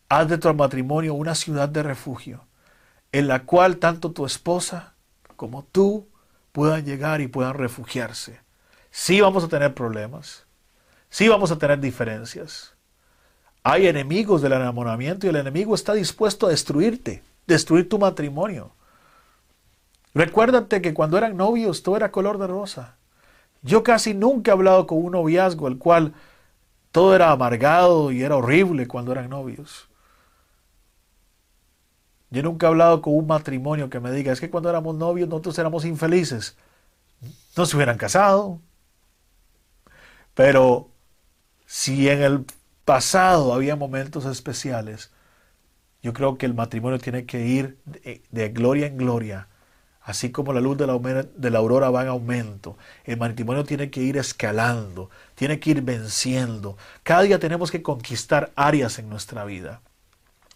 Haz 0.09 0.27
de 0.27 0.37
tu 0.37 0.53
matrimonio 0.53 1.13
una 1.13 1.35
ciudad 1.35 1.69
de 1.69 1.83
refugio, 1.83 2.45
en 3.11 3.27
la 3.27 3.43
cual 3.43 3.77
tanto 3.77 4.11
tu 4.11 4.25
esposa 4.25 4.93
como 5.35 5.63
tú 5.63 6.07
puedan 6.51 6.85
llegar 6.85 7.21
y 7.21 7.27
puedan 7.27 7.55
refugiarse. 7.55 8.39
Sí 8.91 9.21
vamos 9.21 9.43
a 9.43 9.47
tener 9.47 9.73
problemas, 9.73 10.45
sí 11.09 11.27
vamos 11.27 11.51
a 11.51 11.57
tener 11.57 11.79
diferencias. 11.79 12.75
Hay 13.63 13.87
enemigos 13.87 14.41
del 14.41 14.53
enamoramiento 14.53 15.25
y 15.25 15.29
el 15.29 15.37
enemigo 15.37 15.73
está 15.73 15.93
dispuesto 15.93 16.47
a 16.47 16.49
destruirte, 16.49 17.23
destruir 17.47 17.87
tu 17.89 17.97
matrimonio. 17.97 18.75
Recuérdate 20.13 20.81
que 20.81 20.93
cuando 20.93 21.17
eran 21.17 21.37
novios 21.37 21.83
todo 21.83 21.97
era 21.97 22.11
color 22.11 22.37
de 22.37 22.47
rosa. 22.47 22.97
Yo 23.61 23.83
casi 23.83 24.13
nunca 24.13 24.51
he 24.51 24.53
hablado 24.53 24.87
con 24.87 25.03
un 25.03 25.13
noviazgo 25.13 25.67
el 25.67 25.77
cual 25.77 26.13
todo 26.91 27.15
era 27.15 27.31
amargado 27.31 28.11
y 28.11 28.21
era 28.21 28.35
horrible 28.35 28.87
cuando 28.87 29.11
eran 29.11 29.29
novios. 29.29 29.89
Yo 32.29 32.41
nunca 32.43 32.67
he 32.67 32.69
hablado 32.69 33.01
con 33.01 33.15
un 33.15 33.27
matrimonio 33.27 33.89
que 33.89 33.99
me 33.99 34.11
diga, 34.11 34.31
es 34.31 34.39
que 34.41 34.49
cuando 34.49 34.69
éramos 34.69 34.95
novios 34.95 35.29
nosotros 35.29 35.57
éramos 35.59 35.85
infelices. 35.85 36.57
No 37.55 37.65
se 37.65 37.75
hubieran 37.75 37.97
casado. 37.97 38.59
Pero 40.33 40.89
si 41.65 42.09
en 42.09 42.21
el 42.21 42.45
pasado 42.85 43.53
había 43.53 43.75
momentos 43.75 44.25
especiales, 44.25 45.11
yo 46.01 46.13
creo 46.13 46.37
que 46.37 46.45
el 46.45 46.53
matrimonio 46.53 46.99
tiene 46.99 47.25
que 47.25 47.45
ir 47.45 47.77
de, 47.85 48.49
gloria 48.49 48.87
en 48.87 48.97
gloria. 48.97 49.47
Así 50.03 50.31
como 50.31 50.51
la 50.51 50.59
luz 50.59 50.77
de 50.77 50.85
la, 50.85 50.97
de 50.97 51.49
la, 51.49 51.59
aurora 51.59 51.89
va 51.89 52.01
en 52.01 52.09
aumento, 52.09 52.77
el 53.05 53.17
matrimonio 53.17 53.63
tiene 53.63 53.89
que 53.89 54.01
ir 54.01 54.17
escalando, 54.17 55.09
tiene 55.33 55.59
que 55.59 55.71
ir 55.71 55.81
venciendo. 55.81 56.77
Cada 57.03 57.21
día 57.21 57.39
tenemos 57.39 57.71
que 57.71 57.81
conquistar 57.81 58.51
áreas 58.55 58.99
en 58.99 59.09
nuestra 59.09 59.45
vida. 59.45 59.81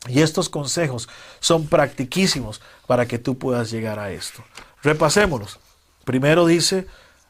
Y 0.05 0.21
estos 0.21 0.49
consejos 0.49 1.07
son 1.39 1.67
practiquísimos 1.67 2.61
para 2.87 3.07
que 3.07 3.19
tú 3.19 3.37
puedas 3.37 3.71
llegar 3.71 3.99
a 3.99 4.11
esto. 4.11 4.43
Repasémoslos. 4.83 5.59
Primero 6.03 6.45
dice, 6.45 6.85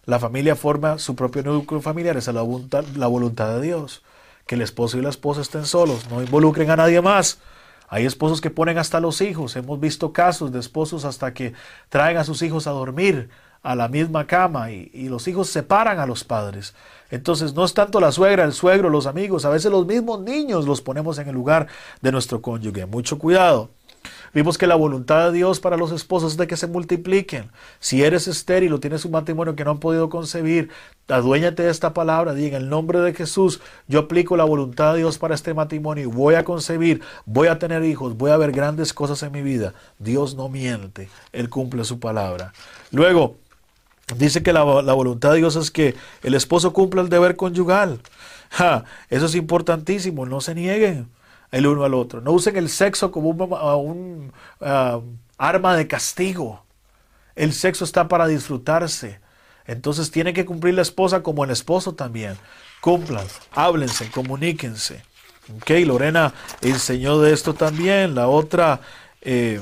la 0.06 0.20
familia 0.20 0.56
forma 0.56 1.00
su 1.00 1.16
propio 1.16 1.44
núcleo 1.44 1.82
familiar, 1.82 2.18
esa 2.18 2.32
es 2.32 2.36
la 2.36 2.42
voluntad, 2.42 2.84
la 2.96 3.08
voluntad 3.08 3.56
de 3.56 3.62
Dios. 3.62 4.04
Que 4.48 4.56
el 4.56 4.62
esposo 4.62 4.98
y 4.98 5.02
la 5.02 5.10
esposa 5.10 5.42
estén 5.42 5.66
solos, 5.66 6.10
no 6.10 6.22
involucren 6.22 6.72
a 6.72 6.78
nadie 6.78 7.02
más. 7.02 7.40
Hay 7.88 8.06
esposos 8.06 8.42
que 8.42 8.50
ponen 8.50 8.78
hasta 8.78 9.00
los 9.00 9.22
hijos. 9.22 9.56
Hemos 9.56 9.80
visto 9.80 10.12
casos 10.12 10.52
de 10.52 10.60
esposos 10.60 11.06
hasta 11.06 11.34
que 11.34 11.54
traen 11.90 12.18
a 12.18 12.24
sus 12.24 12.42
hijos 12.42 12.68
a 12.68 12.72
dormir 12.72 13.30
a 13.64 13.76
la 13.76 13.88
misma 13.88 14.28
cama 14.28 14.72
y, 14.72 15.10
los 15.10 15.28
hijos 15.28 15.50
separan 15.50 16.00
a 16.00 16.06
los 16.06 16.24
padres. 16.24 16.76
Entonces 17.10 17.54
no 17.54 17.66
es 17.66 17.74
tanto 17.74 18.00
la 18.00 18.12
suegra, 18.12 18.44
el 18.44 18.54
suegro, 18.54 18.90
los 18.90 19.08
amigos, 19.08 19.46
a 19.46 19.50
veces 19.50 19.72
los 19.72 19.86
mismos 19.86 20.20
niños 20.22 20.66
los 20.66 20.82
ponemos 20.82 21.18
en 21.20 21.30
el 21.30 21.36
lugar 21.36 21.68
de 22.02 22.12
nuestro 22.12 22.42
cónyuge. 22.42 22.86
Mucho 22.86 23.18
cuidado. 23.18 23.70
Vimos 24.34 24.58
que 24.58 24.68
la 24.68 24.76
voluntad 24.76 25.28
de 25.28 25.38
Dios 25.38 25.60
para 25.60 25.78
los 25.78 25.92
esposos 25.92 26.34
es 26.34 26.38
de 26.38 26.48
que 26.48 26.58
se 26.58 26.68
multipliquen. 26.68 27.50
Si 27.80 28.04
eres 28.04 28.28
estéril 28.28 28.74
o 28.74 28.80
tienes 28.80 29.06
un 29.06 29.12
matrimonio 29.12 29.56
que 29.56 29.64
no 29.64 29.72
han 29.72 29.80
podido 29.80 30.10
concebir, 30.10 30.70
aduéñate 31.08 31.64
de 31.64 31.70
esta 31.70 31.94
palabra. 31.94 32.34
Diga 32.34 32.58
en 32.58 32.64
el 32.64 32.70
nombre 32.70 33.00
de 33.00 33.14
Jesús, 33.14 33.62
yo 33.88 34.00
aplico 34.00 34.38
la 34.38 34.44
voluntad 34.44 34.94
de 34.94 35.00
Dios 35.00 35.18
para 35.18 35.36
este 35.36 35.54
matrimonio 35.54 36.04
y 36.04 36.08
voy 36.08 36.36
a 36.36 36.44
concebir, 36.44 37.02
voy 37.26 37.48
a 37.48 37.60
tener 37.60 37.84
hijos, 37.84 38.18
voy 38.18 38.32
a 38.32 38.38
ver 38.38 38.52
grandes 38.52 38.94
cosas 38.94 39.24
en 39.24 39.32
mi 39.32 39.42
vida. 39.42 39.74
Dios 40.00 40.36
no 40.36 40.50
miente, 40.50 41.10
Él 41.32 41.50
cumple 41.50 41.84
su 41.84 42.00
palabra. 42.00 42.54
Luego, 42.92 43.38
dice 44.16 44.44
que 44.44 44.54
la, 44.54 44.64
voluntad 44.64 45.32
de 45.32 45.38
Dios 45.38 45.56
es 45.56 45.72
que 45.72 45.96
el 46.24 46.34
esposo 46.34 46.74
cumpla 46.74 47.02
el 47.02 47.10
deber 47.10 47.36
conyugal. 47.36 48.00
eso 49.10 49.26
es 49.26 49.36
importantísimo, 49.36 50.26
no 50.26 50.42
se 50.42 50.56
nieguen 50.56 51.08
el 51.52 51.68
uno 51.68 51.84
al 51.84 51.94
otro. 51.94 52.22
No 52.22 52.32
usen 52.32 52.58
el 52.58 52.70
sexo 52.70 53.12
como 53.12 53.30
un, 53.30 54.34
arma 55.38 55.76
de 55.76 55.88
castigo. 55.88 56.64
El 57.36 57.54
sexo 57.54 57.84
está 57.84 58.08
para 58.08 58.28
disfrutarse. 58.28 59.20
Entonces 59.66 60.12
tiene 60.12 60.34
que 60.34 60.46
cumplir 60.46 60.74
la 60.74 60.82
esposa 60.82 61.24
como 61.24 61.44
el 61.44 61.52
esposo 61.52 61.94
también. 61.94 62.38
Cumplan, 62.82 63.26
háblense, 63.52 64.10
comuníquense. 64.10 65.04
Ok, 65.56 65.70
Lorena 65.86 66.34
enseñó 66.62 67.20
de 67.20 67.34
esto 67.34 67.54
también. 67.54 68.16
La 68.16 68.28
otra 68.28 68.82
eh, 69.22 69.62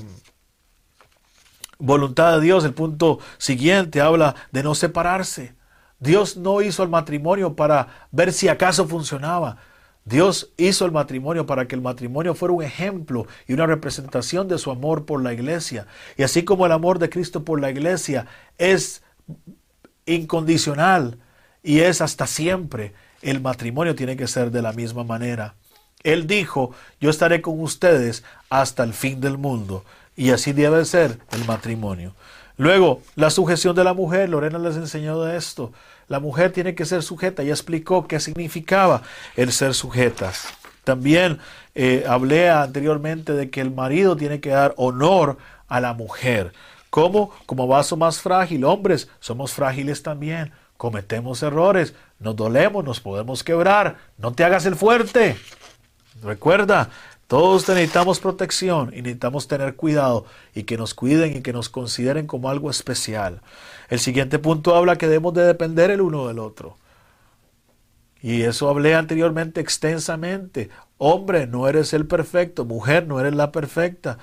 voluntad 1.77 2.35
de 2.35 2.41
Dios, 2.41 2.63
el 2.65 2.73
punto 2.73 3.19
siguiente, 3.37 4.01
habla 4.01 4.35
de 4.51 4.63
no 4.63 4.75
separarse. 4.75 5.55
Dios 5.99 6.37
no 6.37 6.61
hizo 6.61 6.83
el 6.83 6.89
matrimonio 6.89 7.55
para 7.55 8.07
ver 8.11 8.31
si 8.33 8.47
acaso 8.47 8.87
funcionaba. 8.87 9.57
Dios 10.05 10.51
hizo 10.57 10.85
el 10.85 10.91
matrimonio 10.91 11.47
para 11.47 11.67
que 11.67 11.73
el 11.73 11.81
matrimonio 11.81 12.35
fuera 12.35 12.53
un 12.53 12.63
ejemplo 12.63 13.25
y 13.47 13.53
una 13.53 13.65
representación 13.65 14.47
de 14.47 14.59
su 14.59 14.69
amor 14.69 15.05
por 15.05 15.21
la 15.21 15.33
iglesia. 15.33 15.87
Y 16.15 16.21
así 16.21 16.43
como 16.43 16.67
el 16.67 16.71
amor 16.71 16.99
de 16.99 17.09
Cristo 17.09 17.43
por 17.43 17.59
la 17.59 17.71
iglesia 17.71 18.27
es 18.59 19.01
incondicional 20.05 21.17
y 21.63 21.79
es 21.79 22.01
hasta 22.01 22.27
siempre, 22.27 22.93
el 23.23 23.41
matrimonio 23.41 23.95
tiene 23.95 24.15
que 24.15 24.27
ser 24.27 24.51
de 24.51 24.61
la 24.61 24.73
misma 24.73 25.03
manera. 25.03 25.55
Él 26.03 26.27
dijo, 26.27 26.71
yo 27.01 27.09
estaré 27.09 27.41
con 27.41 27.59
ustedes 27.59 28.23
hasta 28.51 28.83
el 28.83 28.93
fin 28.93 29.19
del 29.19 29.39
mundo. 29.39 29.83
Y 30.15 30.29
así 30.29 30.53
debe 30.53 30.85
ser 30.85 31.17
el 31.31 31.45
matrimonio. 31.45 32.13
Luego, 32.57 33.01
la 33.15 33.31
sujeción 33.31 33.75
de 33.75 33.83
la 33.83 33.95
mujer. 33.95 34.29
Lorena 34.29 34.59
les 34.59 34.75
enseñó 34.75 35.27
esto. 35.27 35.73
La 36.07 36.19
mujer 36.19 36.51
tiene 36.51 36.75
que 36.75 36.85
ser 36.85 37.03
sujeta. 37.03 37.43
Ya 37.43 37.51
explicó 37.51 38.07
qué 38.07 38.19
significaba 38.19 39.01
el 39.35 39.51
ser 39.51 39.73
sujeta. 39.73 40.31
También 40.83 41.39
eh, 41.73 42.05
hablé 42.07 42.49
anteriormente 42.49 43.33
de 43.33 43.49
que 43.49 43.61
el 43.61 43.71
marido 43.71 44.15
tiene 44.15 44.39
que 44.39 44.49
dar 44.49 44.73
honor 44.77 45.37
a 45.67 45.79
la 45.79 45.93
mujer. 45.93 46.53
¿Cómo? 46.89 47.31
Como 47.45 47.67
vaso 47.67 47.97
más 47.97 48.21
frágil. 48.21 48.63
Hombres, 48.63 49.09
somos 49.19 49.53
frágiles 49.53 50.03
también. 50.03 50.53
Cometemos 50.77 51.41
errores. 51.43 51.93
Nos 52.19 52.35
dolemos, 52.35 52.85
nos 52.85 52.99
podemos 52.99 53.43
quebrar. 53.43 53.97
No 54.17 54.31
te 54.31 54.43
hagas 54.43 54.65
el 54.65 54.75
fuerte. 54.75 55.35
Recuerda, 56.23 56.89
todos 57.27 57.67
necesitamos 57.67 58.19
protección 58.19 58.89
y 58.93 59.01
necesitamos 59.01 59.47
tener 59.47 59.75
cuidado 59.75 60.25
y 60.53 60.63
que 60.63 60.77
nos 60.77 60.93
cuiden 60.93 61.37
y 61.37 61.41
que 61.41 61.53
nos 61.53 61.69
consideren 61.69 62.27
como 62.27 62.49
algo 62.49 62.69
especial. 62.69 63.41
El 63.89 63.99
siguiente 63.99 64.37
punto 64.37 64.75
habla 64.75 64.97
que 64.97 65.07
debemos 65.07 65.33
de 65.33 65.43
depender 65.43 65.89
el 65.89 66.01
uno 66.01 66.27
del 66.27 66.39
otro. 66.39 66.77
Y 68.21 68.43
eso 68.43 68.69
hablé 68.69 68.95
anteriormente 68.95 69.61
extensamente. 69.61 70.69
Hombre, 70.97 71.47
no 71.47 71.67
eres 71.67 71.93
el 71.93 72.07
perfecto. 72.07 72.65
Mujer, 72.65 73.07
no 73.07 73.19
eres 73.19 73.35
la 73.35 73.51
perfecta. 73.51 74.17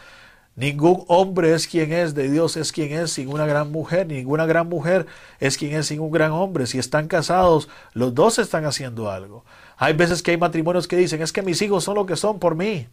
Ningún 0.55 1.05
hombre 1.09 1.55
es 1.55 1.67
quien 1.67 1.93
es, 1.93 2.15
de 2.15 2.31
Dios 2.31 2.59
es 2.59 2.73
quien 2.73 2.93
es 2.93 3.13
sin 3.13 3.29
una 3.29 3.47
gran 3.47 3.73
mujer, 3.73 4.07
ninguna 4.07 4.45
gran 4.45 4.69
mujer 4.69 5.07
es 5.41 5.57
quien 5.57 5.75
es 5.75 5.87
sin 5.87 6.01
un 6.01 6.11
gran 6.11 6.31
hombre. 6.33 6.67
Si 6.67 6.79
están 6.79 7.09
casados, 7.09 7.71
los 7.95 8.15
dos 8.15 8.39
están 8.39 8.67
haciendo 8.67 9.11
algo. 9.11 9.45
Hay 9.83 9.95
veces 9.95 10.23
que 10.23 10.31
hay 10.31 10.37
matrimonios 10.37 10.87
que 10.87 10.97
dicen, 10.97 11.23
es 11.23 11.33
que 11.33 11.43
mis 11.43 11.61
hijos 11.61 11.83
son 11.83 11.97
lo 11.97 12.07
que 12.07 12.15
son 12.15 12.39
por 12.39 12.55
mí. 12.55 12.87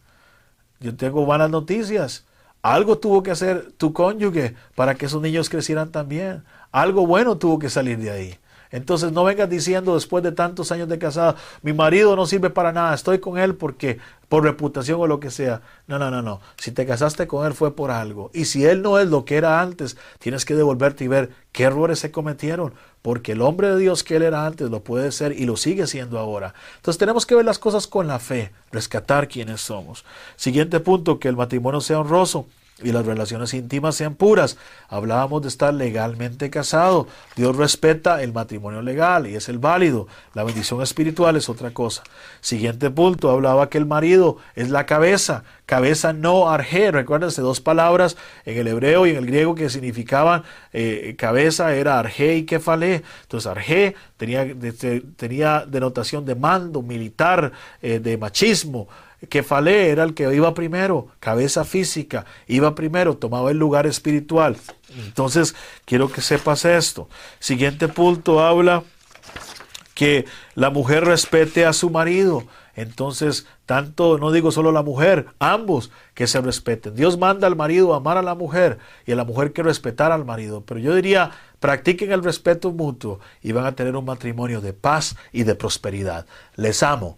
Yo 0.80 0.96
tengo 0.96 1.24
malas 1.24 1.52
noticias. 1.52 2.26
Algo 2.64 2.98
tuvo 2.98 3.22
que 3.22 3.30
hacer 3.30 3.74
tu 3.78 3.94
cónyuge 3.94 4.56
para 4.74 4.96
que 4.96 5.06
esos 5.06 5.22
niños 5.22 5.52
crecieran 5.52 5.92
también. 5.92 6.44
Algo 6.72 7.06
bueno 7.06 7.38
tuvo 7.38 7.60
que 7.60 7.70
salir 7.70 8.00
de 8.00 8.10
ahí. 8.10 8.40
Entonces 8.72 9.12
no 9.12 9.24
vengas 9.24 9.48
diciendo 9.48 9.94
después 9.94 10.24
de 10.24 10.32
tantos 10.32 10.72
años 10.72 10.90
de 10.90 10.98
casado, 10.98 11.36
mi 11.62 11.74
marido 11.74 12.16
no 12.16 12.26
sirve 12.26 12.50
para 12.50 12.72
nada, 12.72 12.96
estoy 12.96 13.20
con 13.20 13.38
él 13.38 13.54
porque 13.54 14.00
por 14.28 14.44
reputación 14.44 15.00
o 15.00 15.06
lo 15.06 15.20
que 15.20 15.30
sea. 15.30 15.62
No, 15.86 16.00
no, 16.00 16.10
no, 16.10 16.24
no. 16.24 16.42
Si 16.58 16.72
te 16.72 16.88
casaste 16.88 17.28
con 17.28 17.46
él 17.46 17.54
fue 17.54 17.76
por 17.76 17.92
algo. 17.92 18.32
Y 18.34 18.46
si 18.46 18.66
él 18.66 18.82
no 18.82 18.98
es 18.98 19.08
lo 19.10 19.26
que 19.26 19.38
era 19.38 19.62
antes, 19.62 19.96
tienes 20.18 20.44
que 20.44 20.56
devolverte 20.56 21.04
y 21.04 21.08
ver 21.08 21.30
qué 21.52 21.64
errores 21.64 22.00
se 22.00 22.12
cometieron, 22.12 22.74
porque 23.02 23.34
el 23.34 23.42
hombre 23.42 23.70
de 23.70 23.78
Dios 23.78 24.04
que 24.04 24.18
él 24.18 24.24
era 24.24 24.46
antes 24.46 24.70
lo 24.70 24.84
puede 24.84 25.12
ser 25.12 25.32
y 25.32 25.46
lo 25.46 25.58
sigue 25.58 25.88
siendo 25.88 26.20
ahora. 26.20 26.54
Entonces 26.78 26.98
tenemos 26.98 27.26
que 27.26 27.36
ver 27.36 27.46
las 27.46 27.60
cosas 27.60 27.88
con 27.88 28.08
la 28.08 28.20
fe, 28.20 28.52
rescatar 28.72 29.28
quiénes 29.28 29.62
somos. 29.62 30.06
Siguiente 30.36 30.80
punto, 30.80 31.20
que 31.20 31.28
el 31.28 31.36
matrimonio 31.36 31.82
sea 31.82 32.00
honroso 32.00 32.48
y 32.84 32.92
las 32.92 33.06
relaciones 33.06 33.54
íntimas 33.54 33.96
sean 33.96 34.16
puras. 34.16 34.58
Hablábamos 34.88 35.42
de 35.42 35.48
estar 35.48 35.74
legalmente 35.74 36.50
casado. 36.50 37.08
Dios 37.36 37.56
respeta 37.56 38.22
el 38.24 38.34
matrimonio 38.34 38.82
legal 38.82 39.28
y 39.28 39.36
es 39.36 39.50
el 39.50 39.60
válido. 39.60 40.08
La 40.34 40.44
bendición 40.44 40.82
espiritual 40.82 41.36
es 41.36 41.50
otra 41.50 41.72
cosa. 41.72 42.04
Siguiente 42.42 42.90
punto, 42.90 43.30
hablaba 43.30 43.70
que 43.70 43.78
el 43.78 43.86
marido 43.86 44.38
es 44.56 44.70
la 44.70 44.86
cabeza. 44.86 45.44
Cabeza 45.66 46.14
no 46.14 46.50
arge. 46.50 46.92
Recuérdense 46.92 47.42
dos 47.42 47.62
palabras 47.62 48.18
en 48.46 48.58
el 48.58 48.68
hebreo 48.68 49.06
y 49.06 49.12
en 49.12 49.18
el 49.18 49.26
griego 49.26 49.56
que 49.56 49.70
significaban 49.70 50.44
eh, 50.74 51.16
cabeza 51.18 51.74
era 51.76 52.00
arge 52.00 52.38
y 52.38 52.46
kefale. 52.46 53.04
Entonces 53.24 53.48
arge 53.48 53.96
tenía, 54.18 54.48
tenía 55.16 55.66
denotación 55.68 56.26
de 56.26 56.36
mando 56.36 56.82
militar, 56.82 57.52
eh, 57.82 58.00
de 58.00 58.18
machismo 58.18 58.88
que 59.28 59.44
Falé 59.44 59.90
era 59.90 60.04
el 60.04 60.14
que 60.14 60.34
iba 60.34 60.54
primero, 60.54 61.08
cabeza 61.20 61.66
física, 61.66 62.26
iba 62.48 62.76
primero, 62.76 63.18
tomaba 63.18 63.52
el 63.52 63.58
lugar 63.58 63.86
espiritual. 63.86 64.56
Entonces, 65.06 65.56
quiero 65.86 66.12
que 66.12 66.22
sepas 66.22 66.64
esto. 66.66 67.10
Siguiente 67.40 67.88
punto 67.88 68.40
habla 68.40 68.84
que 69.94 70.26
la 70.56 70.70
mujer 70.70 71.04
respete 71.04 71.66
a 71.66 71.74
su 71.74 71.90
marido. 71.90 72.46
Entonces, 72.74 73.46
tanto, 73.66 74.18
no 74.18 74.32
digo 74.32 74.54
solo 74.54 74.72
la 74.72 74.84
mujer, 74.84 75.26
ambos 75.40 75.92
que 76.14 76.28
se 76.28 76.40
respeten. 76.40 76.96
Dios 76.96 77.18
manda 77.18 77.46
al 77.46 77.58
marido 77.58 77.94
a 77.94 77.98
amar 77.98 78.16
a 78.16 78.22
la 78.22 78.36
mujer 78.36 78.80
y 79.06 79.12
a 79.12 79.18
la 79.18 79.26
mujer 79.26 79.52
que 79.52 79.64
respetar 79.64 80.14
al 80.14 80.24
marido. 80.24 80.64
Pero 80.66 80.80
yo 80.80 80.96
diría, 80.96 81.32
practiquen 81.60 82.14
el 82.14 82.24
respeto 82.24 82.72
mutuo 82.72 83.20
y 83.42 83.52
van 83.52 83.66
a 83.66 83.76
tener 83.76 83.98
un 83.98 84.06
matrimonio 84.06 84.62
de 84.62 84.72
paz 84.72 85.18
y 85.34 85.44
de 85.44 85.56
prosperidad. 85.56 86.26
Les 86.56 86.82
amo. 86.82 87.18